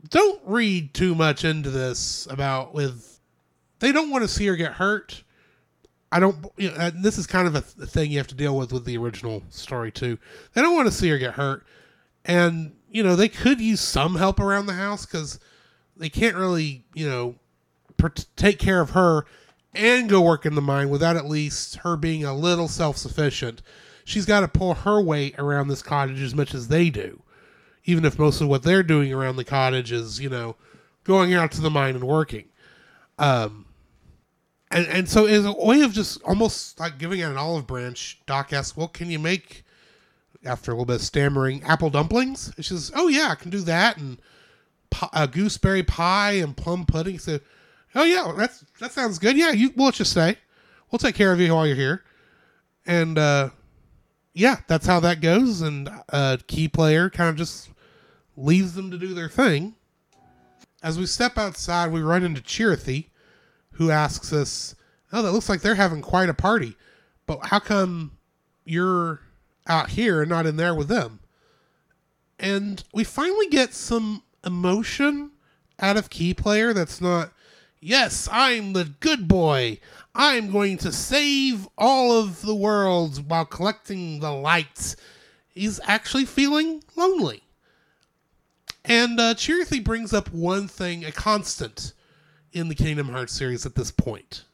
don't 0.08 0.40
read 0.44 0.94
too 0.94 1.14
much 1.14 1.44
into 1.44 1.70
this 1.70 2.26
about 2.30 2.74
with. 2.74 3.20
They 3.78 3.92
don't 3.92 4.10
want 4.10 4.22
to 4.22 4.28
see 4.28 4.46
her 4.46 4.56
get 4.56 4.72
hurt. 4.72 5.22
I 6.10 6.20
don't. 6.20 6.44
You 6.56 6.70
know, 6.70 6.90
this 6.90 7.18
is 7.18 7.26
kind 7.26 7.46
of 7.48 7.54
a, 7.54 7.60
th- 7.62 7.88
thing 7.88 8.10
you 8.10 8.18
have 8.18 8.28
to 8.28 8.34
deal 8.34 8.56
with 8.56 8.72
with 8.72 8.84
the 8.84 8.96
original 8.98 9.42
story 9.50 9.90
too. 9.90 10.18
They 10.54 10.62
don't 10.62 10.74
want 10.76 10.86
to 10.86 10.94
see 10.94 11.08
her 11.08 11.18
get 11.18 11.34
hurt, 11.34 11.64
and 12.24 12.74
you 12.90 13.02
know 13.02 13.16
they 13.16 13.28
could 13.28 13.60
use 13.60 13.80
some 13.80 14.16
help 14.16 14.40
around 14.40 14.66
the 14.66 14.74
house 14.74 15.06
because 15.06 15.38
they 15.96 16.08
can't 16.08 16.36
really 16.36 16.84
you 16.94 17.08
know 17.08 17.34
per- 17.96 18.12
take 18.36 18.58
care 18.58 18.80
of 18.80 18.90
her 18.90 19.24
and 19.74 20.08
go 20.08 20.20
work 20.20 20.44
in 20.44 20.54
the 20.54 20.60
mine 20.60 20.90
without 20.90 21.16
at 21.16 21.26
least 21.26 21.76
her 21.76 21.96
being 21.96 22.24
a 22.24 22.34
little 22.34 22.68
self 22.68 22.96
sufficient. 22.96 23.62
She's 24.04 24.26
got 24.26 24.40
to 24.40 24.48
pull 24.48 24.74
her 24.74 25.00
weight 25.00 25.38
around 25.38 25.68
this 25.68 25.82
cottage 25.82 26.20
as 26.20 26.34
much 26.34 26.54
as 26.54 26.68
they 26.68 26.90
do, 26.90 27.22
even 27.84 28.04
if 28.04 28.18
most 28.18 28.40
of 28.40 28.48
what 28.48 28.64
they're 28.64 28.82
doing 28.82 29.12
around 29.12 29.36
the 29.36 29.44
cottage 29.44 29.92
is, 29.92 30.20
you 30.20 30.28
know, 30.28 30.56
going 31.04 31.32
out 31.34 31.52
to 31.52 31.60
the 31.60 31.70
mine 31.70 31.94
and 31.94 32.04
working. 32.04 32.46
Um, 33.18 33.66
and, 34.70 34.86
and 34.88 35.08
so, 35.08 35.26
as 35.26 35.44
a 35.44 35.52
way 35.52 35.82
of 35.82 35.92
just 35.92 36.20
almost 36.22 36.80
like 36.80 36.98
giving 36.98 37.22
an 37.22 37.36
olive 37.36 37.66
branch, 37.66 38.20
Doc 38.26 38.52
asks, 38.52 38.76
Well, 38.76 38.88
can 38.88 39.10
you 39.10 39.18
make, 39.18 39.61
after 40.44 40.70
a 40.70 40.74
little 40.74 40.86
bit 40.86 40.96
of 40.96 41.02
stammering, 41.02 41.62
apple 41.64 41.90
dumplings? 41.90 42.52
And 42.56 42.64
she 42.64 42.74
says, 42.74 42.92
Oh, 42.94 43.08
yeah, 43.08 43.28
I 43.30 43.34
can 43.34 43.50
do 43.50 43.60
that. 43.60 43.96
And 43.96 44.18
a 45.12 45.26
gooseberry 45.26 45.82
pie 45.82 46.32
and 46.32 46.56
plum 46.56 46.84
pudding. 46.84 47.18
So, 47.18 47.40
Oh 47.94 48.04
yeah, 48.04 48.32
that's 48.36 48.64
that 48.80 48.92
sounds 48.92 49.18
good. 49.18 49.36
Yeah, 49.36 49.52
you 49.52 49.72
well, 49.76 49.86
let's 49.86 49.98
just 49.98 50.12
say 50.12 50.36
we'll 50.90 50.98
take 50.98 51.14
care 51.14 51.32
of 51.32 51.40
you 51.40 51.54
while 51.54 51.66
you're 51.66 51.76
here, 51.76 52.04
and 52.86 53.18
uh, 53.18 53.50
yeah, 54.32 54.56
that's 54.66 54.86
how 54.86 55.00
that 55.00 55.20
goes. 55.20 55.60
And 55.60 55.90
uh, 56.10 56.38
key 56.46 56.68
player 56.68 57.10
kind 57.10 57.28
of 57.28 57.36
just 57.36 57.70
leaves 58.36 58.74
them 58.74 58.90
to 58.90 58.98
do 58.98 59.12
their 59.12 59.28
thing. 59.28 59.74
As 60.82 60.98
we 60.98 61.06
step 61.06 61.36
outside, 61.38 61.92
we 61.92 62.00
run 62.00 62.24
into 62.24 62.40
Chirithy, 62.40 63.08
who 63.72 63.90
asks 63.90 64.32
us, 64.32 64.74
"Oh, 65.12 65.22
that 65.22 65.32
looks 65.32 65.48
like 65.48 65.60
they're 65.60 65.74
having 65.74 66.00
quite 66.00 66.30
a 66.30 66.34
party, 66.34 66.76
but 67.26 67.46
how 67.46 67.58
come 67.58 68.12
you're 68.64 69.20
out 69.66 69.90
here 69.90 70.22
and 70.22 70.30
not 70.30 70.46
in 70.46 70.56
there 70.56 70.74
with 70.74 70.88
them?" 70.88 71.20
And 72.38 72.82
we 72.92 73.04
finally 73.04 73.48
get 73.48 73.74
some 73.74 74.22
emotion 74.44 75.32
out 75.78 75.96
of 75.96 76.10
key 76.10 76.34
player 76.34 76.72
that's 76.72 77.00
not 77.00 77.32
Yes, 77.84 78.28
I'm 78.30 78.74
the 78.74 78.84
good 79.00 79.26
boy. 79.26 79.80
I'm 80.14 80.52
going 80.52 80.78
to 80.78 80.92
save 80.92 81.66
all 81.76 82.16
of 82.16 82.42
the 82.42 82.54
world 82.54 83.28
while 83.28 83.44
collecting 83.44 84.20
the 84.20 84.30
lights. 84.30 84.94
He's 85.48 85.80
actually 85.82 86.26
feeling 86.26 86.84
lonely. 86.94 87.42
And 88.84 89.18
uh, 89.18 89.34
Chirithy 89.34 89.82
brings 89.82 90.12
up 90.12 90.32
one 90.32 90.68
thing, 90.68 91.04
a 91.04 91.10
constant 91.10 91.92
in 92.52 92.68
the 92.68 92.76
Kingdom 92.76 93.08
Hearts 93.08 93.32
series 93.32 93.66
at 93.66 93.74
this 93.74 93.90
point. 93.90 94.44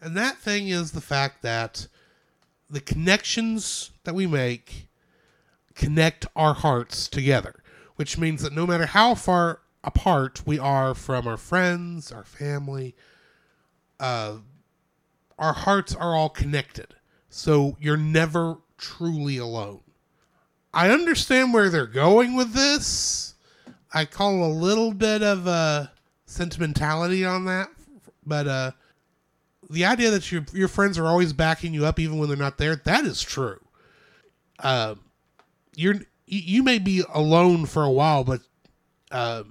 And 0.00 0.16
that 0.16 0.38
thing 0.38 0.68
is 0.68 0.92
the 0.92 1.00
fact 1.00 1.42
that 1.42 1.88
the 2.72 2.80
connections 2.80 3.92
that 4.02 4.14
we 4.14 4.26
make 4.26 4.88
connect 5.74 6.26
our 6.34 6.54
hearts 6.54 7.06
together, 7.06 7.62
which 7.96 8.18
means 8.18 8.42
that 8.42 8.52
no 8.52 8.66
matter 8.66 8.86
how 8.86 9.14
far 9.14 9.60
apart 9.84 10.42
we 10.46 10.58
are 10.58 10.94
from 10.94 11.26
our 11.26 11.36
friends, 11.36 12.12
our 12.12 12.24
family. 12.24 12.94
Uh, 13.98 14.36
our 15.38 15.52
hearts 15.52 15.94
are 15.94 16.14
all 16.14 16.28
connected. 16.28 16.94
So 17.28 17.76
you're 17.80 17.96
never 17.96 18.58
truly 18.78 19.38
alone. 19.38 19.80
I 20.72 20.90
understand 20.90 21.52
where 21.52 21.68
they're 21.68 21.86
going 21.86 22.34
with 22.34 22.52
this. 22.52 23.34
I 23.92 24.04
call 24.04 24.44
a 24.44 24.52
little 24.52 24.92
bit 24.92 25.22
of 25.22 25.46
a 25.46 25.92
sentimentality 26.24 27.24
on 27.24 27.44
that, 27.44 27.68
but 28.24 28.48
uh, 28.48 28.70
the 29.72 29.84
idea 29.84 30.10
that 30.10 30.30
your 30.30 30.44
your 30.52 30.68
friends 30.68 30.98
are 30.98 31.06
always 31.06 31.32
backing 31.32 31.74
you 31.74 31.86
up 31.86 31.98
even 31.98 32.18
when 32.18 32.28
they're 32.28 32.36
not 32.36 32.58
there 32.58 32.76
that 32.76 33.04
is 33.04 33.22
true. 33.22 33.60
Uh, 34.58 34.94
you're 35.74 35.96
you 36.26 36.62
may 36.62 36.78
be 36.78 37.02
alone 37.12 37.66
for 37.66 37.82
a 37.82 37.90
while, 37.90 38.24
but 38.24 38.40
uh, 39.10 39.42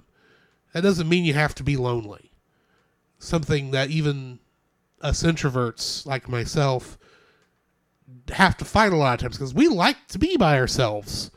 that 0.72 0.82
doesn't 0.82 1.08
mean 1.08 1.24
you 1.24 1.34
have 1.34 1.54
to 1.56 1.62
be 1.62 1.76
lonely. 1.76 2.32
Something 3.18 3.70
that 3.70 3.90
even 3.90 4.40
us 5.00 5.22
introverts 5.22 6.06
like 6.06 6.28
myself 6.28 6.98
have 8.32 8.56
to 8.56 8.64
fight 8.64 8.92
a 8.92 8.96
lot 8.96 9.14
of 9.14 9.20
times 9.20 9.36
because 9.36 9.54
we 9.54 9.68
like 9.68 10.08
to 10.08 10.18
be 10.18 10.36
by 10.36 10.58
ourselves. 10.58 11.30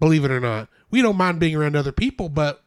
Believe 0.00 0.24
it 0.24 0.30
or 0.30 0.40
not, 0.40 0.68
we 0.90 1.00
don't 1.00 1.16
mind 1.16 1.38
being 1.38 1.54
around 1.54 1.76
other 1.76 1.92
people, 1.92 2.28
but 2.28 2.62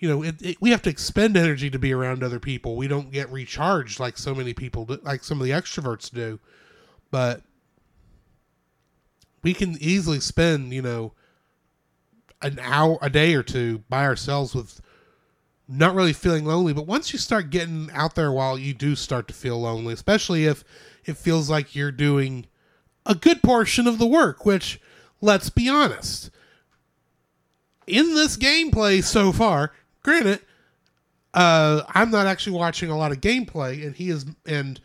you 0.00 0.08
know, 0.08 0.22
it, 0.22 0.40
it, 0.40 0.56
we 0.60 0.70
have 0.70 0.82
to 0.82 0.90
expend 0.90 1.36
energy 1.36 1.68
to 1.70 1.78
be 1.78 1.92
around 1.92 2.24
other 2.24 2.40
people. 2.40 2.74
We 2.74 2.88
don't 2.88 3.12
get 3.12 3.30
recharged 3.30 4.00
like 4.00 4.16
so 4.16 4.34
many 4.34 4.54
people, 4.54 4.86
do, 4.86 4.98
like 5.02 5.22
some 5.22 5.40
of 5.40 5.46
the 5.46 5.52
extroverts 5.52 6.12
do. 6.12 6.40
But 7.10 7.42
we 9.42 9.52
can 9.52 9.76
easily 9.78 10.18
spend, 10.18 10.72
you 10.72 10.80
know, 10.80 11.12
an 12.40 12.58
hour, 12.62 12.98
a 13.02 13.10
day 13.10 13.34
or 13.34 13.42
two 13.42 13.82
by 13.90 14.04
ourselves 14.06 14.54
with 14.54 14.80
not 15.68 15.94
really 15.94 16.14
feeling 16.14 16.46
lonely. 16.46 16.72
But 16.72 16.86
once 16.86 17.12
you 17.12 17.18
start 17.18 17.50
getting 17.50 17.90
out 17.92 18.14
there, 18.14 18.32
while 18.32 18.58
you 18.58 18.72
do 18.72 18.96
start 18.96 19.28
to 19.28 19.34
feel 19.34 19.60
lonely, 19.60 19.92
especially 19.92 20.46
if 20.46 20.64
it 21.04 21.18
feels 21.18 21.50
like 21.50 21.76
you're 21.76 21.92
doing 21.92 22.46
a 23.04 23.14
good 23.14 23.42
portion 23.42 23.86
of 23.86 23.98
the 23.98 24.06
work, 24.06 24.46
which, 24.46 24.80
let's 25.20 25.50
be 25.50 25.68
honest, 25.68 26.30
in 27.86 28.14
this 28.14 28.38
gameplay 28.38 29.04
so 29.04 29.30
far, 29.30 29.72
granted, 30.02 30.40
uh, 31.34 31.82
I'm 31.88 32.10
not 32.10 32.26
actually 32.26 32.56
watching 32.56 32.90
a 32.90 32.96
lot 32.96 33.12
of 33.12 33.20
gameplay, 33.20 33.84
and 33.84 33.94
he 33.94 34.10
is, 34.10 34.26
and 34.46 34.80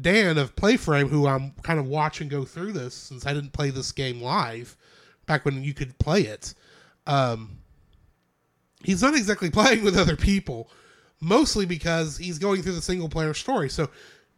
Dan 0.00 0.36
of 0.38 0.54
Playframe, 0.56 1.08
who 1.08 1.26
I'm 1.26 1.52
kind 1.62 1.78
of 1.78 1.86
watching 1.86 2.28
go 2.28 2.44
through 2.44 2.72
this 2.72 2.94
since 2.94 3.26
I 3.26 3.32
didn't 3.32 3.52
play 3.52 3.70
this 3.70 3.92
game 3.92 4.20
live 4.20 4.76
back 5.26 5.44
when 5.44 5.64
you 5.64 5.74
could 5.74 5.98
play 5.98 6.22
it. 6.22 6.54
Um, 7.06 7.58
he's 8.82 9.02
not 9.02 9.14
exactly 9.14 9.50
playing 9.52 9.84
with 9.84 9.96
other 9.96 10.16
people, 10.16 10.70
mostly 11.20 11.64
because 11.64 12.18
he's 12.18 12.38
going 12.38 12.62
through 12.62 12.74
the 12.74 12.82
single 12.82 13.08
player 13.08 13.34
story. 13.34 13.70
So, 13.70 13.88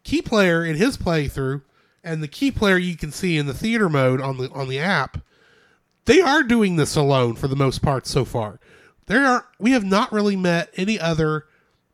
key 0.05 0.23
player 0.23 0.65
in 0.65 0.77
his 0.77 0.97
playthrough 0.97 1.63
and 2.05 2.23
the 2.23 2.29
key 2.29 2.51
player 2.51 2.79
you 2.79 2.97
can 2.97 3.11
see 3.11 3.37
in 3.37 3.47
the 3.47 3.55
theater 3.55 3.89
mode 3.89 4.21
on 4.21 4.39
the 4.39 4.51
on 4.53 4.69
the 4.69 4.79
app, 4.79 5.19
they 6.05 6.21
are 6.21 6.43
doing 6.43 6.77
this 6.77 6.97
alone 6.97 7.35
for 7.35 7.49
the 7.49 7.57
most 7.57 7.83
part 7.83 8.07
so 8.07 8.25
far. 8.25 8.61
There 9.09 9.27
are 9.27 9.47
we 9.59 9.73
have 9.73 9.85
not 9.85 10.13
really 10.13 10.37
met 10.37 10.71
any 10.77 11.01
other 11.01 11.47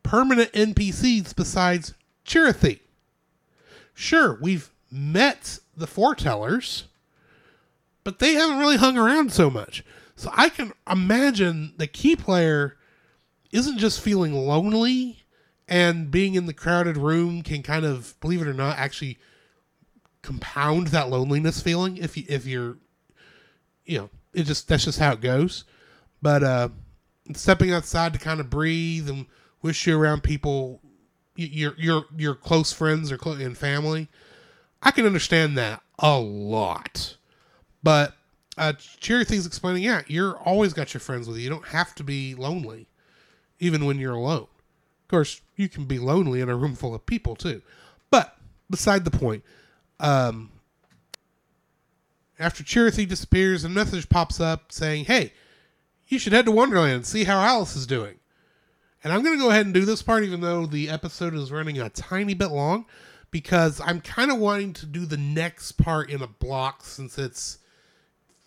permanent 0.03 0.53
NPCs 0.53 1.35
besides 1.35 1.95
Chirithy. 2.27 2.81
Sure, 3.95 4.37
we've 4.41 4.71
met 4.91 5.61
the 5.77 5.87
foretellers, 5.87 6.85
but 8.03 8.19
they 8.19 8.35
haven't 8.35 8.59
really 8.59 8.77
hung 8.77 8.99
around 8.99 9.33
so 9.33 9.49
much. 9.49 9.85
So 10.17 10.29
I 10.35 10.49
can 10.49 10.73
imagine 10.91 11.75
the 11.77 11.87
key 11.87 12.17
player 12.17 12.77
isn't 13.53 13.79
just 13.79 14.01
feeling 14.01 14.35
lonely 14.35 15.21
and 15.69 16.11
being 16.11 16.35
in 16.35 16.47
the 16.47 16.53
crowded 16.53 16.97
room 16.97 17.43
can 17.43 17.63
kind 17.63 17.85
of, 17.85 18.19
believe 18.21 18.43
it 18.43 18.49
or 18.49 18.55
not, 18.55 18.77
actually 18.77 19.19
compound 20.23 20.89
that 20.89 21.11
loneliness 21.11 21.61
feeling 21.61 21.97
if 21.99 22.17
you 22.17 22.25
if 22.29 22.47
you're 22.47 22.79
you 23.85 23.99
know, 23.99 24.11
it 24.33 24.45
just 24.45 24.67
that's 24.67 24.85
just 24.85 24.99
how 24.99 25.13
it 25.13 25.21
goes. 25.21 25.65
But 26.21 26.43
uh 26.43 26.69
stepping 27.33 27.73
outside 27.73 28.13
to 28.13 28.19
kind 28.19 28.41
of 28.41 28.51
breathe 28.51 29.09
and 29.09 29.27
wish 29.63 29.87
you 29.87 29.99
around 29.99 30.23
people 30.23 30.81
your 31.37 31.75
your 31.79 32.05
your 32.17 32.35
close 32.35 32.73
friends 32.73 33.11
or 33.11 33.19
and 33.25 33.57
family. 33.59 34.09
I 34.83 34.91
can 34.91 35.07
understand 35.07 35.57
that 35.59 35.83
a 35.99 36.19
lot. 36.21 37.17
But 37.83 38.15
uh, 38.59 38.75
Chirithy's 38.75 39.47
explaining, 39.47 39.83
yeah, 39.83 40.03
you're 40.07 40.37
always 40.39 40.73
got 40.73 40.95
your 40.95 41.01
friends 41.01 41.27
with 41.27 41.37
you. 41.39 41.45
You 41.45 41.51
don't 41.51 41.69
have 41.69 41.95
to 41.97 42.05
be 42.05 42.35
lonely. 42.35 42.89
even 43.59 43.87
when 43.87 43.99
you're 43.99 44.15
alone. 44.15 44.47
Of 45.03 45.09
course, 45.09 45.41
you 45.57 45.69
can 45.69 45.85
be 45.87 45.99
lonely 45.99 46.41
in 46.41 46.49
a 46.49 46.57
room 46.57 46.75
full 46.75 46.95
of 46.95 47.07
people 47.07 47.37
too. 47.37 47.63
But 48.11 48.37
beside 48.71 49.05
the 49.05 49.11
point, 49.11 49.45
um, 50.01 50.51
after 52.39 52.63
Chirithy 52.65 53.09
disappears, 53.09 53.65
a 53.65 53.69
message 53.69 54.09
pops 54.09 54.41
up 54.41 54.73
saying, 54.73 55.07
"Hey, 55.07 55.33
you 56.09 56.19
should 56.19 56.33
head 56.33 56.47
to 56.47 56.53
Wonderland 56.53 56.93
and 56.93 57.07
see 57.07 57.25
how 57.25 57.41
Alice 57.41 57.77
is 57.77 57.87
doing." 57.87 58.17
And 59.05 59.13
I'm 59.13 59.23
going 59.23 59.37
to 59.37 59.43
go 59.43 59.51
ahead 59.51 59.67
and 59.67 59.75
do 59.75 59.85
this 59.85 60.03
part, 60.03 60.25
even 60.25 60.41
though 60.41 60.65
the 60.65 60.89
episode 60.89 61.35
is 61.35 61.53
running 61.53 61.79
a 61.79 61.91
tiny 61.91 62.33
bit 62.33 62.51
long, 62.51 62.87
because 63.31 63.79
I'm 63.83 64.01
kind 64.01 64.31
of 64.31 64.39
wanting 64.39 64.73
to 64.75 64.87
do 64.87 65.05
the 65.05 65.19
next 65.19 65.73
part 65.73 66.09
in 66.09 66.23
a 66.23 66.27
block 66.27 66.83
since 66.85 67.19
it's 67.19 67.59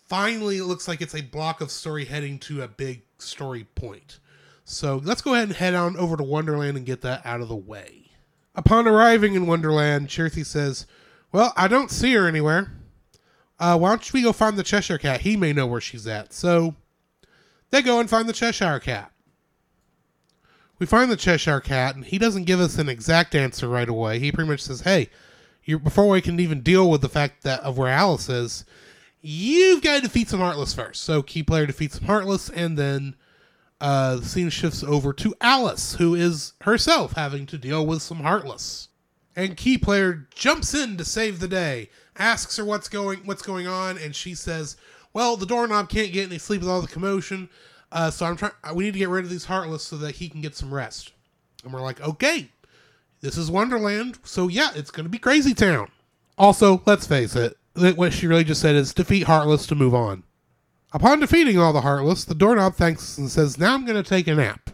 finally 0.08 0.56
it 0.56 0.64
looks 0.64 0.88
like 0.88 1.00
it's 1.00 1.14
a 1.14 1.20
block 1.20 1.60
of 1.60 1.70
story 1.70 2.06
heading 2.06 2.38
to 2.40 2.62
a 2.62 2.68
big 2.68 3.02
story 3.18 3.68
point. 3.76 4.18
So 4.64 5.00
let's 5.04 5.22
go 5.22 5.34
ahead 5.34 5.48
and 5.48 5.56
head 5.56 5.74
on 5.74 5.96
over 5.96 6.16
to 6.16 6.22
Wonderland 6.24 6.76
and 6.76 6.84
get 6.84 7.02
that 7.02 7.24
out 7.24 7.40
of 7.40 7.48
the 7.48 7.56
way. 7.56 8.10
Upon 8.54 8.88
arriving 8.88 9.34
in 9.34 9.46
Wonderland, 9.46 10.08
Chirithy 10.08 10.44
says, 10.44 10.86
Well, 11.30 11.52
I 11.56 11.68
don't 11.68 11.90
see 11.90 12.12
her 12.14 12.26
anywhere. 12.26 12.72
Uh, 13.60 13.78
why 13.78 13.90
don't 13.90 14.12
we 14.12 14.22
go 14.22 14.32
find 14.32 14.56
the 14.56 14.62
Cheshire 14.64 14.98
Cat? 14.98 15.20
He 15.20 15.36
may 15.36 15.52
know 15.52 15.66
where 15.66 15.80
she's 15.80 16.06
at. 16.06 16.32
So 16.32 16.74
they 17.70 17.82
go 17.82 18.00
and 18.00 18.08
find 18.08 18.28
the 18.28 18.32
Cheshire 18.32 18.80
Cat. 18.80 19.12
We 20.78 20.86
find 20.86 21.10
the 21.10 21.16
Cheshire 21.16 21.60
Cat, 21.60 21.96
and 21.96 22.04
he 22.04 22.18
doesn't 22.18 22.44
give 22.44 22.60
us 22.60 22.78
an 22.78 22.88
exact 22.88 23.34
answer 23.34 23.68
right 23.68 23.88
away. 23.88 24.18
He 24.18 24.30
pretty 24.30 24.50
much 24.50 24.62
says, 24.62 24.82
"Hey, 24.82 25.10
you 25.64 25.78
before 25.78 26.08
we 26.08 26.20
can 26.20 26.40
even 26.40 26.62
deal 26.62 26.88
with 26.90 27.02
the 27.02 27.08
fact 27.08 27.42
that 27.42 27.60
of 27.60 27.76
where 27.76 27.92
Alice 27.92 28.28
is, 28.28 28.64
you've 29.20 29.82
got 29.82 29.96
to 29.96 30.02
defeat 30.02 30.28
some 30.28 30.40
Heartless 30.40 30.72
first. 30.74 31.02
So 31.02 31.22
key 31.22 31.42
player 31.42 31.66
defeats 31.66 31.98
some 31.98 32.06
Heartless, 32.06 32.48
and 32.48 32.78
then 32.78 33.16
uh, 33.80 34.16
the 34.16 34.24
scene 34.24 34.50
shifts 34.50 34.82
over 34.82 35.12
to 35.12 35.34
Alice, 35.40 35.94
who 35.94 36.14
is 36.14 36.54
herself 36.62 37.12
having 37.12 37.46
to 37.46 37.58
deal 37.58 37.86
with 37.86 38.02
some 38.02 38.20
Heartless. 38.20 38.88
And 39.36 39.56
key 39.56 39.78
player 39.78 40.26
jumps 40.34 40.74
in 40.74 40.96
to 40.96 41.04
save 41.04 41.38
the 41.38 41.48
day, 41.48 41.90
asks 42.16 42.56
her 42.56 42.64
what's 42.64 42.88
going 42.88 43.20
what's 43.24 43.42
going 43.42 43.66
on, 43.66 43.98
and 43.98 44.16
she 44.16 44.34
says, 44.34 44.76
"Well, 45.12 45.36
the 45.36 45.46
doorknob 45.46 45.88
can't 45.88 46.12
get 46.12 46.28
any 46.28 46.38
sleep 46.38 46.60
with 46.60 46.70
all 46.70 46.82
the 46.82 46.88
commotion." 46.88 47.48
Uh, 47.90 48.10
so 48.10 48.26
I'm 48.26 48.36
trying. 48.36 48.52
We 48.74 48.84
need 48.84 48.92
to 48.92 48.98
get 48.98 49.08
rid 49.08 49.24
of 49.24 49.30
these 49.30 49.46
heartless 49.46 49.82
so 49.82 49.96
that 49.98 50.16
he 50.16 50.28
can 50.28 50.40
get 50.40 50.54
some 50.54 50.72
rest. 50.72 51.12
And 51.64 51.72
we're 51.72 51.80
like, 51.80 52.00
okay, 52.00 52.50
this 53.20 53.36
is 53.36 53.50
Wonderland, 53.50 54.18
so 54.24 54.48
yeah, 54.48 54.70
it's 54.74 54.90
going 54.90 55.04
to 55.04 55.10
be 55.10 55.18
Crazy 55.18 55.54
Town. 55.54 55.90
Also, 56.36 56.82
let's 56.86 57.06
face 57.06 57.34
it, 57.34 57.56
what 57.74 58.12
she 58.12 58.26
really 58.26 58.44
just 58.44 58.60
said 58.60 58.76
is 58.76 58.94
defeat 58.94 59.24
Heartless 59.24 59.66
to 59.66 59.74
move 59.74 59.94
on. 59.94 60.22
Upon 60.92 61.20
defeating 61.20 61.58
all 61.58 61.72
the 61.72 61.80
Heartless, 61.80 62.24
the 62.24 62.34
doorknob 62.34 62.74
thanks 62.74 63.18
and 63.18 63.30
says, 63.30 63.58
Now 63.58 63.74
I'm 63.74 63.84
going 63.84 64.02
to 64.02 64.08
take 64.08 64.26
a 64.28 64.34
nap. 64.34 64.70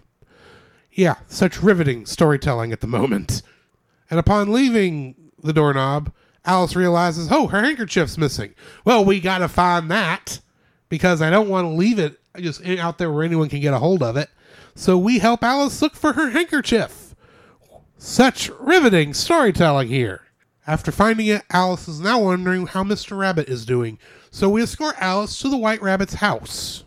Yeah, 0.92 1.16
such 1.27 1.62
riveting 1.62 2.07
storytelling 2.07 2.73
at 2.73 2.81
the 2.81 2.87
moment. 2.87 3.42
And 4.11 4.20
upon 4.20 4.53
leaving 4.53 5.33
the 5.42 5.53
doorknob, 5.53 6.12
Alice 6.44 6.76
realizes, 6.76 7.28
Oh, 7.30 7.46
her 7.48 7.62
handkerchief's 7.62 8.18
missing. 8.18 8.54
Well, 8.85 9.04
we 9.04 9.20
got 9.20 9.38
to 9.38 9.48
find 9.48 9.90
that 9.90 10.40
because 10.88 11.22
I 11.22 11.30
don't 11.30 11.48
want 11.48 11.64
to 11.66 11.70
leave 11.70 11.98
it 11.98 12.20
just 12.38 12.64
out 12.66 12.98
there 12.98 13.11
where 13.11 13.24
anyone 13.24 13.48
can 13.48 13.61
get 13.61 13.74
a 13.74 13.78
hold 13.78 14.02
of 14.02 14.16
it. 14.16 14.28
So 14.74 14.98
we 14.98 15.18
help 15.18 15.42
Alice 15.42 15.80
look 15.80 15.94
for 15.94 16.14
her 16.14 16.30
handkerchief. 16.30 17.14
Such 17.96 18.50
riveting 18.61 19.14
storytelling 19.14 19.88
here. 19.88 20.22
After 20.66 20.90
finding 20.90 21.26
it, 21.26 21.42
Alice 21.50 21.88
is 21.88 22.00
now 22.00 22.20
wondering 22.20 22.66
how 22.66 22.85
Mr. 22.85 23.16
Rabbit 23.16 23.48
is 23.48 23.66
doing. 23.66 23.98
So 24.30 24.48
we 24.48 24.62
escort 24.62 24.96
Alice 24.98 25.38
to 25.40 25.48
the 25.48 25.57
White 25.57 25.83
Rabbit's 25.83 26.14
house. 26.14 26.85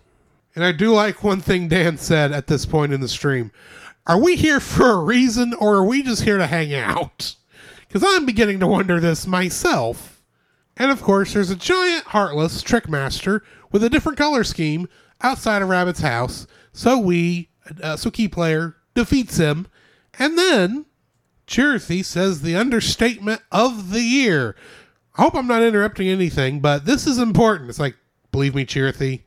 And 0.56 0.66
I 0.66 0.72
do 0.72 0.92
like 0.92 1.24
one 1.24 1.40
thing 1.42 1.68
Dan 1.68 1.98
said 1.98 2.32
at 2.32 2.48
this 2.48 2.66
point 2.66 2.92
in 2.92 3.02
the 3.02 3.08
stream. 3.08 3.52
Are 4.08 4.20
we 4.20 4.36
here 4.36 4.60
for 4.60 4.90
a 4.90 5.04
reason 5.04 5.54
or 5.54 5.76
are 5.76 5.86
we 5.86 6.02
just 6.02 6.24
here 6.24 6.38
to 6.38 6.48
hang 6.48 6.74
out? 6.74 7.36
Because 7.88 8.04
I'm 8.06 8.26
beginning 8.26 8.60
to 8.60 8.68
wonder 8.68 9.00
this 9.00 9.26
myself. 9.26 10.22
And 10.76 10.92
of 10.92 11.02
course, 11.02 11.34
there's 11.34 11.50
a 11.50 11.56
giant 11.56 12.06
heartless 12.06 12.62
trickmaster 12.62 13.44
with 13.72 13.84
a 13.84 13.90
different 13.90 14.18
color 14.18 14.44
scheme 14.44 14.88
outside 15.22 15.62
of 15.62 15.70
Rabbit's 15.70 16.02
house. 16.02 16.48
So 16.72 16.98
we, 17.00 17.50
uh, 17.82 17.96
so 17.96 18.12
key 18.12 18.28
player 18.28 18.76
defeats 18.94 19.38
him, 19.38 19.68
and 20.20 20.38
then 20.38 20.86
Chirithy 21.48 22.04
says 22.04 22.42
the 22.42 22.56
understatement 22.56 23.42
of 23.52 23.92
the 23.92 24.02
year. 24.02 24.56
I 25.16 25.24
hope 25.24 25.36
I'm 25.36 25.48
not 25.48 25.64
interrupting 25.64 26.08
anything, 26.08 26.60
but 26.60 26.86
this 26.86 27.08
is 27.08 27.18
important. 27.18 27.70
It's 27.70 27.80
like, 27.80 27.96
believe 28.32 28.54
me, 28.54 28.66
Chirithy, 28.66 29.24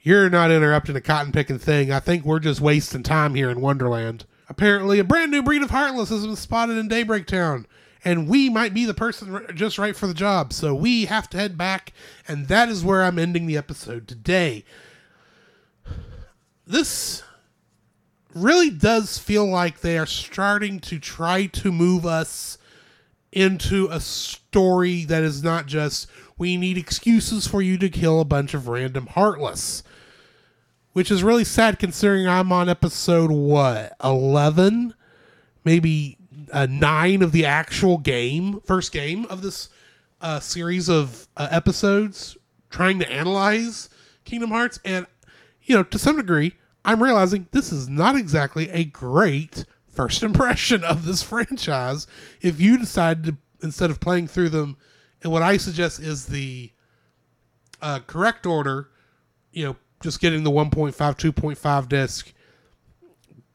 you're 0.00 0.28
not 0.28 0.50
interrupting 0.50 0.96
a 0.96 1.00
cotton 1.00 1.32
picking 1.32 1.58
thing. 1.58 1.90
I 1.90 2.00
think 2.00 2.24
we're 2.24 2.38
just 2.38 2.60
wasting 2.60 3.02
time 3.02 3.34
here 3.34 3.50
in 3.50 3.60
Wonderland. 3.60 4.26
Apparently, 4.48 4.98
a 4.98 5.04
brand 5.04 5.30
new 5.30 5.42
breed 5.42 5.62
of 5.62 5.70
Heartless 5.70 6.10
has 6.10 6.24
been 6.24 6.36
spotted 6.36 6.76
in 6.76 6.88
Daybreak 6.88 7.26
Town, 7.26 7.66
and 8.04 8.28
we 8.28 8.48
might 8.48 8.72
be 8.72 8.84
the 8.84 8.94
person 8.94 9.44
just 9.54 9.78
right 9.78 9.96
for 9.96 10.06
the 10.06 10.14
job. 10.14 10.52
So 10.52 10.74
we 10.74 11.06
have 11.06 11.28
to 11.30 11.36
head 11.36 11.58
back, 11.58 11.92
and 12.28 12.46
that 12.48 12.68
is 12.68 12.84
where 12.84 13.02
I'm 13.02 13.18
ending 13.18 13.46
the 13.46 13.56
episode 13.56 14.06
today. 14.06 14.64
This 16.66 17.22
really 18.34 18.70
does 18.70 19.18
feel 19.18 19.46
like 19.46 19.80
they 19.80 19.98
are 19.98 20.06
starting 20.06 20.78
to 20.80 20.98
try 20.98 21.46
to 21.46 21.72
move 21.72 22.04
us 22.04 22.58
into 23.32 23.88
a 23.90 24.00
story 24.00 25.04
that 25.04 25.22
is 25.22 25.42
not 25.42 25.66
just 25.66 26.08
we 26.38 26.56
need 26.56 26.78
excuses 26.78 27.46
for 27.46 27.62
you 27.62 27.78
to 27.78 27.88
kill 27.88 28.20
a 28.20 28.24
bunch 28.24 28.54
of 28.54 28.68
random 28.68 29.06
heartless 29.08 29.82
which 30.96 31.10
is 31.10 31.22
really 31.22 31.44
sad 31.44 31.78
considering 31.78 32.26
i'm 32.26 32.50
on 32.50 32.68
episode 32.68 33.30
what 33.30 33.94
11 34.02 34.94
maybe 35.64 36.16
uh, 36.52 36.66
9 36.66 37.22
of 37.22 37.32
the 37.32 37.44
actual 37.44 37.98
game 37.98 38.60
first 38.64 38.92
game 38.92 39.26
of 39.26 39.42
this 39.42 39.68
uh, 40.20 40.40
series 40.40 40.88
of 40.88 41.28
uh, 41.36 41.48
episodes 41.50 42.36
trying 42.70 42.98
to 42.98 43.10
analyze 43.10 43.90
kingdom 44.24 44.50
hearts 44.50 44.78
and 44.84 45.06
you 45.66 45.74
know, 45.74 45.82
to 45.82 45.98
some 45.98 46.16
degree, 46.16 46.54
I'm 46.84 47.02
realizing 47.02 47.48
this 47.50 47.72
is 47.72 47.88
not 47.88 48.16
exactly 48.16 48.70
a 48.70 48.84
great 48.84 49.64
first 49.88 50.22
impression 50.22 50.82
of 50.82 51.04
this 51.04 51.22
franchise. 51.22 52.06
If 52.40 52.60
you 52.60 52.78
decide 52.78 53.24
to, 53.24 53.36
instead 53.62 53.90
of 53.90 54.00
playing 54.00 54.28
through 54.28 54.50
them 54.50 54.76
and 55.22 55.32
what 55.32 55.42
I 55.42 55.56
suggest 55.56 56.00
is 56.00 56.26
the 56.26 56.72
uh, 57.82 58.00
correct 58.06 58.46
order, 58.46 58.88
you 59.52 59.64
know, 59.64 59.76
just 60.06 60.20
getting 60.20 60.44
the 60.44 60.50
1.5, 60.50 60.94
2.5 60.94 61.88
disc, 61.88 62.32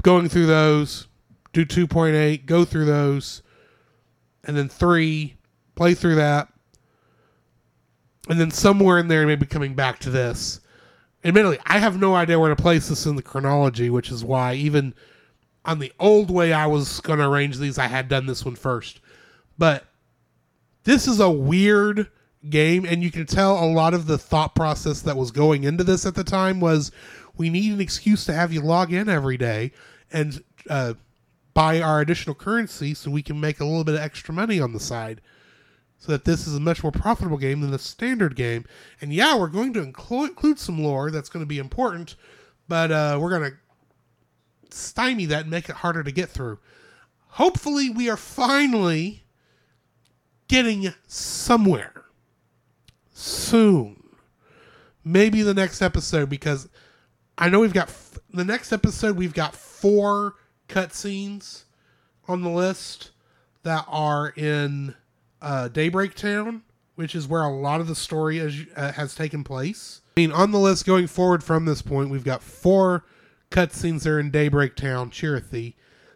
going 0.03 0.29
through 0.29 0.45
those, 0.45 1.07
do 1.53 1.65
2.8, 1.65 2.45
go 2.45 2.65
through 2.65 2.85
those, 2.85 3.41
and 4.43 4.55
then 4.55 4.69
3, 4.69 5.35
play 5.75 5.93
through 5.93 6.15
that, 6.15 6.49
and 8.29 8.39
then 8.39 8.51
somewhere 8.51 8.99
in 8.99 9.07
there, 9.07 9.25
maybe 9.25 9.45
coming 9.45 9.73
back 9.73 9.99
to 9.99 10.09
this 10.09 10.61
admittedly, 11.23 11.59
I 11.65 11.77
have 11.77 11.99
no 11.99 12.15
idea 12.15 12.39
where 12.39 12.49
to 12.53 12.61
place 12.61 12.89
this 12.89 13.05
in 13.05 13.15
the 13.15 13.21
chronology, 13.21 13.89
which 13.89 14.11
is 14.11 14.23
why 14.23 14.53
even 14.55 14.93
on 15.65 15.79
the 15.79 15.93
old 15.99 16.31
way 16.31 16.53
I 16.53 16.65
was 16.67 16.99
going 17.01 17.19
to 17.19 17.27
arrange 17.27 17.57
these, 17.57 17.77
I 17.77 17.87
had 17.87 18.07
done 18.07 18.25
this 18.25 18.43
one 18.43 18.55
first. 18.55 18.99
But 19.57 19.85
this 20.83 21.07
is 21.07 21.19
a 21.19 21.29
weird 21.29 22.09
game, 22.49 22.86
and 22.86 23.04
you 23.04 23.12
can 23.12 23.25
tell 23.25 23.63
a 23.63 23.65
lot 23.65 23.93
of 23.93 24.08
the 24.08 24.17
thought 24.17 24.56
process 24.56 25.01
that 25.01 25.17
was 25.17 25.32
going 25.32 25.63
into 25.63 25.84
this 25.84 26.06
at 26.06 26.15
the 26.15 26.23
time 26.23 26.60
was 26.60 26.91
we 27.38 27.49
need 27.49 27.73
an 27.73 27.82
excuse 27.82 28.25
to 28.25 28.34
have 28.34 28.51
you 28.51 28.62
log 28.62 28.91
in 28.91 29.10
every 29.10 29.38
day 29.38 29.71
and 30.12 30.43
uh, 30.69 30.93
buy 31.54 31.82
our 31.82 32.01
additional 32.01 32.36
currency 32.36 32.93
so 32.93 33.12
we 33.12 33.21
can 33.21 33.39
make 33.39 33.60
a 33.60 33.65
little 33.65 33.84
bit 33.84 33.95
of 33.95 34.01
extra 34.01 34.34
money 34.34 34.60
on 34.60 34.73
the 34.73 34.80
side 34.80 35.21
so 35.97 36.12
that 36.12 36.25
this 36.25 36.47
is 36.47 36.56
a 36.56 36.60
much 36.60 36.82
more 36.82 36.91
profitable 36.91 37.38
game 37.38 37.62
than 37.62 37.69
the 37.69 37.77
standard 37.77 38.36
game. 38.36 38.65
And 38.99 39.13
yeah, 39.13 39.38
we're 39.38 39.47
going 39.47 39.73
to 39.73 39.82
include 39.82 40.58
some 40.58 40.84
lore 40.84 41.12
that's 41.12 41.30
going 41.30 41.43
to 41.43 41.47
be 41.47 41.60
important, 41.60 42.15
but 42.67 42.91
uh, 42.91 43.19
we're 43.21 43.30
going 43.30 43.51
to 43.51 44.75
stymie 44.75 45.27
that 45.27 45.41
and 45.41 45.51
make 45.51 45.69
it 45.69 45.75
harder 45.75 46.04
to 46.04 46.12
get 46.12 46.30
through. 46.30 46.58
Hopefully, 47.27 47.89
we 47.89 48.10
are 48.10 48.17
finally 48.17 49.25
getting 50.47 50.93
somewhere 51.08 52.00
soon. 53.21 54.03
Maybe 55.03 55.41
the 55.41 55.53
next 55.53 55.81
episode, 55.81 56.29
because 56.29 56.69
I 57.38 57.49
know 57.49 57.60
we've 57.60 57.73
got 57.73 57.89
f- 57.89 58.19
the 58.34 58.45
next 58.45 58.71
episode, 58.71 59.17
we've 59.17 59.34
got 59.34 59.55
four 59.55 60.36
cutscenes 60.67 61.63
on 62.27 62.41
the 62.41 62.49
list 62.49 63.12
that 63.63 63.86
are 63.88 64.29
in 64.29 64.95
uh, 65.41 65.67
Daybreak 65.69 66.13
Town, 66.15 66.63
which 66.95 67.15
is 67.15 67.27
where 67.27 67.41
a 67.41 67.49
lot 67.49 67.81
of 67.81 67.88
the 67.88 67.95
story 67.95 68.38
has, 68.38 68.55
uh, 68.75 68.91
has 68.91 69.15
taken 69.15 69.43
place. 69.43 70.01
I 70.17 70.19
mean, 70.21 70.31
on 70.31 70.51
the 70.51 70.60
list 70.60 70.86
going 70.86 71.07
forward 71.07 71.43
from 71.43 71.65
this 71.65 71.81
point, 71.81 72.10
we've 72.10 72.23
got 72.23 72.43
four 72.43 73.05
cutscenes 73.49 74.03
that 74.03 74.10
are 74.12 74.19
in 74.19 74.29
Daybreak 74.29 74.75
Town, 74.75 75.10
Chirithy, 75.10 75.73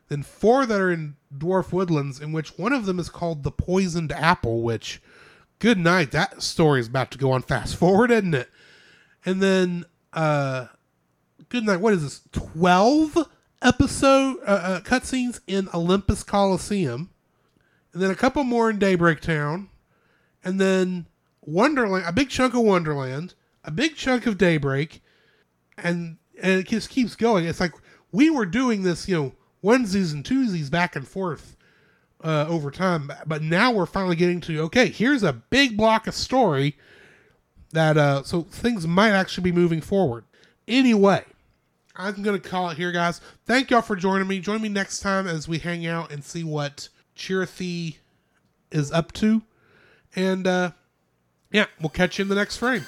then 0.10 0.22
four 0.22 0.66
that 0.66 0.80
are 0.80 0.92
in 0.92 1.16
Dwarf 1.36 1.72
Woodlands, 1.72 2.20
in 2.20 2.32
which 2.32 2.58
one 2.58 2.74
of 2.74 2.86
them 2.86 3.00
is 3.00 3.10
called 3.10 3.44
The 3.44 3.52
Poisoned 3.52 4.12
Apple, 4.12 4.62
which, 4.62 5.02
good 5.60 5.78
night, 5.78 6.12
that 6.12 6.42
story 6.42 6.80
is 6.80 6.88
about 6.88 7.12
to 7.12 7.18
go 7.18 7.32
on 7.32 7.42
fast 7.42 7.76
forward, 7.76 8.12
isn't 8.12 8.34
it? 8.34 8.50
And 9.26 9.42
then, 9.42 9.86
uh, 10.14 10.68
good 11.50 11.66
night, 11.66 11.82
what 11.82 11.94
is 11.94 12.04
this, 12.04 12.22
12 12.32 13.28
episode 13.62 14.38
uh, 14.46 14.52
uh, 14.52 14.80
cutscenes 14.82 15.40
in 15.48 15.70
Olympus 15.74 16.24
Coliseum, 16.24 17.10
and 17.94 18.02
then 18.02 18.12
a 18.12 18.16
couple 18.16 18.44
more 18.44 18.70
in 18.70 18.78
Daybreak 18.78 19.22
Town, 19.22 19.70
and 20.44 20.60
then 20.60 21.08
Wonderland, 21.42 22.06
a 22.08 22.12
big 22.12 22.30
chunk 22.30 22.54
of 22.54 22.62
Wonderland, 22.62 23.34
a 23.64 23.72
big 23.72 23.96
chunk 23.96 24.26
of 24.26 24.38
Daybreak, 24.38 25.02
and 25.78 26.18
and 26.42 26.60
it 26.60 26.68
just 26.68 26.90
keeps 26.90 27.16
going. 27.16 27.46
It's 27.46 27.60
like 27.60 27.74
we 28.12 28.30
were 28.30 28.46
doing 28.46 28.84
this, 28.84 29.08
you 29.08 29.16
know, 29.16 29.34
onesies 29.64 30.14
and 30.14 30.24
twosies 30.24 30.70
back 30.70 30.96
and 30.96 31.08
forth 31.08 31.56
uh, 32.26 32.48
over 32.50 32.72
time, 32.72 33.12
but 33.28 33.44
now 33.44 33.72
we're 33.72 33.86
finally 33.86 34.16
getting 34.16 34.42
to 34.42 34.62
okay. 34.62 34.88
Here's 34.90 35.22
a 35.22 35.32
big 35.32 35.78
block 35.78 36.08
of 36.08 36.16
story 36.16 36.76
that 37.72 37.98
uh, 37.98 38.24
so 38.24 38.42
things 38.42 38.88
might 38.88 39.12
actually 39.12 39.44
be 39.44 39.52
moving 39.52 39.80
forward. 39.80 40.26
Anyway, 40.68 41.24
I'm 41.96 42.24
gonna 42.24 42.40
call 42.40 42.72
it 42.72 42.78
here, 42.78 42.92
guys. 42.92 43.22
Thank 43.46 43.70
y'all 43.70 43.84
for 43.84 43.96
joining 43.96 44.28
me. 44.28 44.40
Join 44.40 44.60
me 44.60 44.70
next 44.70 45.02
time 45.02 45.28
as 45.28 45.48
we 45.48 45.60
hang 45.60 45.86
out 45.86 46.12
and 46.12 46.24
see 46.24 46.44
what 46.44 46.90
Chirithy 47.16 47.98
is 48.72 48.92
up 48.92 49.12
to, 49.14 49.44
and 50.16 50.48
uh, 50.48 50.72
yeah, 51.52 51.68
we'll 51.80 51.90
catch 51.90 52.18
you 52.18 52.24
in 52.24 52.30
the 52.30 52.36
next 52.36 52.58
frame. 52.58 52.86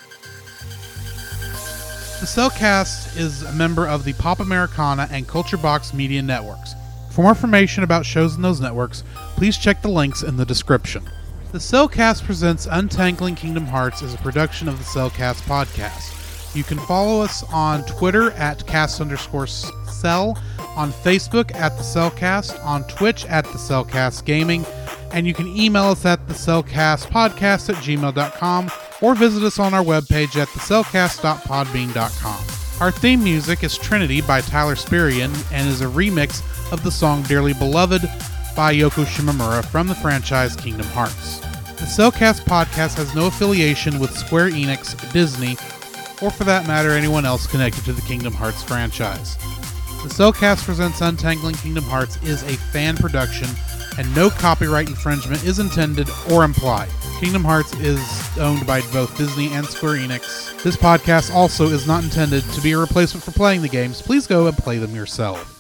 The 2.20 2.26
CelCast 2.26 3.16
is 3.16 3.44
a 3.44 3.54
member 3.54 3.88
of 3.88 4.04
the 4.04 4.14
Pop 4.14 4.40
Americana 4.40 5.08
and 5.12 5.28
Culture 5.28 5.58
Box 5.58 5.94
media 5.94 6.24
networks. 6.24 6.74
For 7.18 7.24
more 7.24 7.32
information 7.32 7.84
about 7.84 8.06
shows 8.06 8.36
in 8.36 8.44
those 8.44 8.62
networks, 8.62 9.04
please 9.38 9.58
check 9.58 9.82
the 9.82 9.88
links 9.88 10.22
in 10.22 10.38
the 10.38 10.46
description. 10.46 11.04
The 11.52 11.58
CelCast 11.58 12.24
presents 12.24 12.68
Untangling 12.70 13.34
Kingdom 13.34 13.66
Hearts 13.66 14.04
as 14.04 14.14
a 14.14 14.18
production 14.18 14.70
of 14.70 14.78
the 14.78 14.84
CelCast 14.84 15.42
podcast. 15.48 16.56
You 16.56 16.64
can 16.64 16.78
follow 16.78 17.24
us 17.24 17.44
on 17.52 17.84
Twitter 17.86 18.30
at 18.34 18.68
cast 18.68 19.02
underscore 19.02 19.48
cel, 19.48 20.38
on 20.60 20.92
Facebook 20.92 21.56
at 21.56 21.76
the 21.76 21.84
CelCast, 21.84 22.64
on 22.64 22.84
Twitch 22.84 23.26
at 23.26 23.46
the 23.46 23.58
CelCast 23.58 24.24
Gaming, 24.24 24.64
and 25.12 25.26
you 25.26 25.34
can 25.34 25.48
email 25.48 25.86
us 25.86 26.06
at 26.06 26.28
the 26.28 26.36
CelCast 26.36 27.08
podcast 27.08 27.70
at 27.70 27.78
gmail.com 27.78 28.70
or 29.02 29.16
visit 29.16 29.42
us 29.42 29.58
on 29.58 29.74
our 29.74 29.84
webpage 29.84 30.40
at 30.40 30.50
thecelcast.podbean.com. 30.50 32.57
Our 32.80 32.92
theme 32.92 33.24
music 33.24 33.64
is 33.64 33.76
Trinity 33.76 34.22
by 34.22 34.40
Tyler 34.42 34.76
Spirian 34.76 35.34
and 35.52 35.68
is 35.68 35.82
a 35.82 35.86
remix 35.86 36.44
of 36.72 36.84
the 36.84 36.92
song 36.92 37.24
Dearly 37.24 37.54
Beloved 37.54 38.04
by 38.56 38.72
Yoko 38.72 39.04
Shimomura 39.04 39.66
from 39.66 39.88
the 39.88 39.96
franchise 39.96 40.56
Kingdom 40.56 40.86
Hearts. 40.88 41.40
The 41.40 41.86
CelCast 41.86 42.42
podcast 42.42 42.98
has 42.98 43.16
no 43.16 43.26
affiliation 43.26 43.98
with 43.98 44.16
Square 44.16 44.52
Enix, 44.52 44.96
Disney, 45.12 45.54
or 46.22 46.30
for 46.30 46.44
that 46.44 46.68
matter, 46.68 46.92
anyone 46.92 47.26
else 47.26 47.48
connected 47.48 47.84
to 47.86 47.94
the 47.94 48.02
Kingdom 48.04 48.34
Hearts 48.34 48.62
franchise. 48.62 49.38
The 50.04 50.10
CelCast 50.10 50.64
Presents 50.64 51.02
Untangling 51.02 51.56
Kingdom 51.56 51.86
Hearts 51.86 52.22
is 52.22 52.44
a 52.44 52.58
fan 52.72 52.96
production, 52.96 53.50
and 53.98 54.14
no 54.16 54.30
copyright 54.30 54.90
infringement 54.90 55.44
is 55.44 55.60
intended 55.60 56.10
or 56.32 56.44
implied. 56.44 56.90
Kingdom 57.20 57.44
Hearts 57.44 57.74
is 57.76 58.00
owned 58.38 58.66
by 58.68 58.82
both 58.94 59.18
Disney 59.18 59.52
and 59.54 59.66
Square 59.66 59.96
Enix. 59.96 60.62
This 60.64 60.78
podcast 60.78 61.34
also 61.34 61.68
is 61.68 61.88
not 61.88 62.04
intended 62.04 62.44
to 62.52 62.62
be 62.62 62.74
a 62.74 62.78
replacement 62.78 63.24
for 63.24 63.32
playing 63.32 63.62
the 63.62 63.70
games. 63.70 64.02
Please 64.02 64.28
go 64.28 64.48
and 64.48 64.58
play 64.58 64.78
them 64.78 64.96
yourself. 64.96 65.57